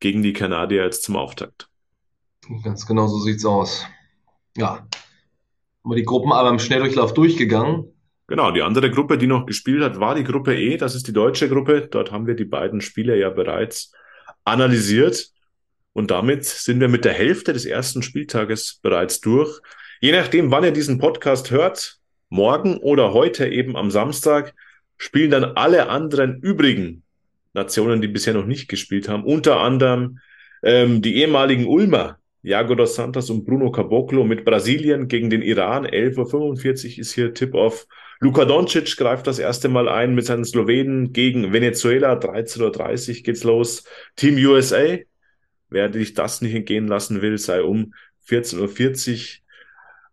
[0.00, 1.68] gegen die Kanadier jetzt zum Auftakt.
[2.64, 3.86] Ganz genau so sieht's aus.
[4.56, 4.86] Ja.
[5.82, 7.92] Haben wir die Gruppen aber im Schnelldurchlauf durchgegangen.
[8.28, 10.76] Genau, die andere Gruppe, die noch gespielt hat, war die Gruppe E.
[10.76, 11.88] Das ist die deutsche Gruppe.
[11.90, 13.92] Dort haben wir die beiden Spiele ja bereits
[14.44, 15.30] analysiert.
[15.92, 19.60] Und damit sind wir mit der Hälfte des ersten Spieltages bereits durch.
[20.00, 24.54] Je nachdem, wann ihr diesen Podcast hört, morgen oder heute eben am Samstag
[24.96, 27.02] spielen dann alle anderen übrigen
[27.52, 30.20] Nationen, die bisher noch nicht gespielt haben, unter anderem
[30.62, 35.86] ähm, die ehemaligen Ulmer, Jago dos Santos und Bruno Caboclo mit Brasilien gegen den Iran.
[35.86, 37.86] 11.45 Uhr ist hier Tip-Off.
[38.18, 42.14] Luka Doncic greift das erste Mal ein mit seinen Slowenen gegen Venezuela.
[42.14, 43.84] 13.30 Uhr geht's los.
[44.16, 44.98] Team USA.
[45.70, 47.94] Wer sich das nicht entgehen lassen will, sei um
[48.28, 49.42] 14.40 Uhr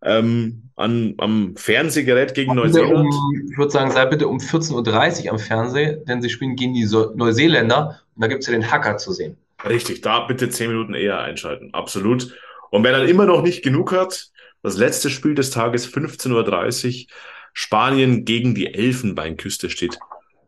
[0.02, 3.12] ähm, an, am Fernsehgerät gegen Neuseeland.
[3.12, 6.74] Um, ich würde sagen, sei bitte um 14.30 Uhr am Fernsehen, denn sie spielen gegen
[6.74, 9.36] die so Neuseeländer und da gibt es ja den Hacker zu sehen.
[9.68, 11.70] Richtig, da bitte zehn Minuten eher einschalten.
[11.72, 12.34] Absolut.
[12.70, 14.30] Und wer dann immer noch nicht genug hat,
[14.62, 17.16] das letzte Spiel des Tages 15.30 Uhr,
[17.52, 19.98] Spanien gegen die Elfenbeinküste steht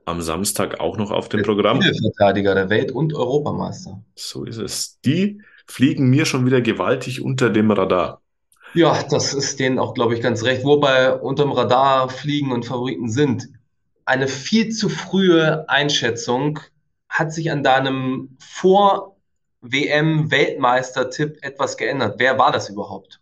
[0.05, 1.81] am Samstag auch noch auf dem Programm.
[1.81, 4.03] Verteidiger der Welt- und Europameister.
[4.15, 5.01] So ist es.
[5.05, 8.21] Die fliegen mir schon wieder gewaltig unter dem Radar.
[8.75, 10.65] Ja, das ist denen auch, glaube ich, ganz recht.
[10.65, 13.49] Wobei unterm Radar fliegen und Favoriten sind.
[14.05, 16.59] Eine viel zu frühe Einschätzung
[17.13, 22.15] hat sich an deinem Vor-WM-Weltmeister-Tipp etwas geändert.
[22.19, 23.21] Wer war das überhaupt?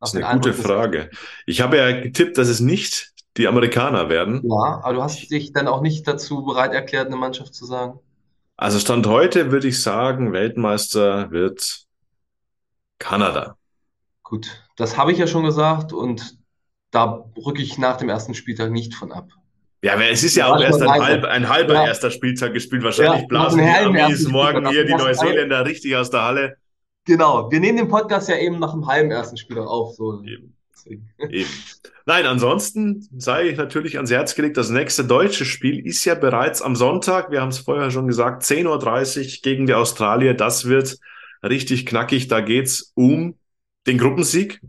[0.00, 1.08] Das ist eine gute Frage.
[1.46, 4.42] Ich habe ja getippt, dass es nicht die Amerikaner werden.
[4.44, 7.98] Ja, aber du hast dich dann auch nicht dazu bereit erklärt, eine Mannschaft zu sagen.
[8.58, 11.86] Also Stand heute würde ich sagen, Weltmeister wird
[12.98, 13.56] Kanada.
[14.22, 16.38] Gut, das habe ich ja schon gesagt und
[16.90, 19.30] da rücke ich nach dem ersten Spieltag nicht von ab.
[19.86, 21.86] Ja, es ist ja auch erst ein, halb, ein halber ja.
[21.86, 22.82] erster Spieltag gespielt.
[22.82, 26.56] Wahrscheinlich ja, blasen die Amis morgen hier die Neuseeländer richtig aus der Halle.
[27.04, 29.94] Genau, wir nehmen den Podcast ja eben nach dem halben ersten Spieltag auf.
[29.94, 30.24] So.
[30.24, 30.56] Eben.
[31.30, 31.48] eben.
[32.04, 36.62] Nein, ansonsten sei ich natürlich ans Herz gelegt, das nächste deutsche Spiel ist ja bereits
[36.62, 37.30] am Sonntag.
[37.30, 40.34] Wir haben es vorher schon gesagt, 10.30 Uhr gegen die Australier.
[40.34, 40.98] Das wird
[41.44, 42.26] richtig knackig.
[42.26, 43.36] Da geht's um
[43.86, 44.60] den Gruppensieg.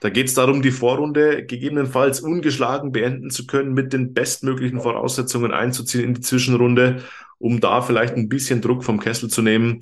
[0.00, 5.52] Da geht es darum, die Vorrunde gegebenenfalls ungeschlagen beenden zu können, mit den bestmöglichen Voraussetzungen
[5.52, 7.04] einzuziehen in die Zwischenrunde,
[7.38, 9.80] um da vielleicht ein bisschen Druck vom Kessel zu nehmen.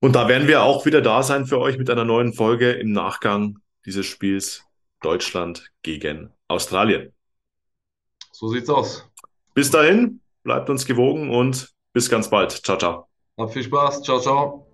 [0.00, 2.92] Und da werden wir auch wieder da sein für euch mit einer neuen Folge im
[2.92, 4.64] Nachgang dieses Spiels
[5.02, 7.12] Deutschland gegen Australien.
[8.32, 9.04] So sieht's aus.
[9.54, 12.52] Bis dahin, bleibt uns gewogen und bis ganz bald.
[12.52, 13.08] Ciao, ciao.
[13.36, 14.02] Hab viel Spaß.
[14.02, 14.67] Ciao, ciao.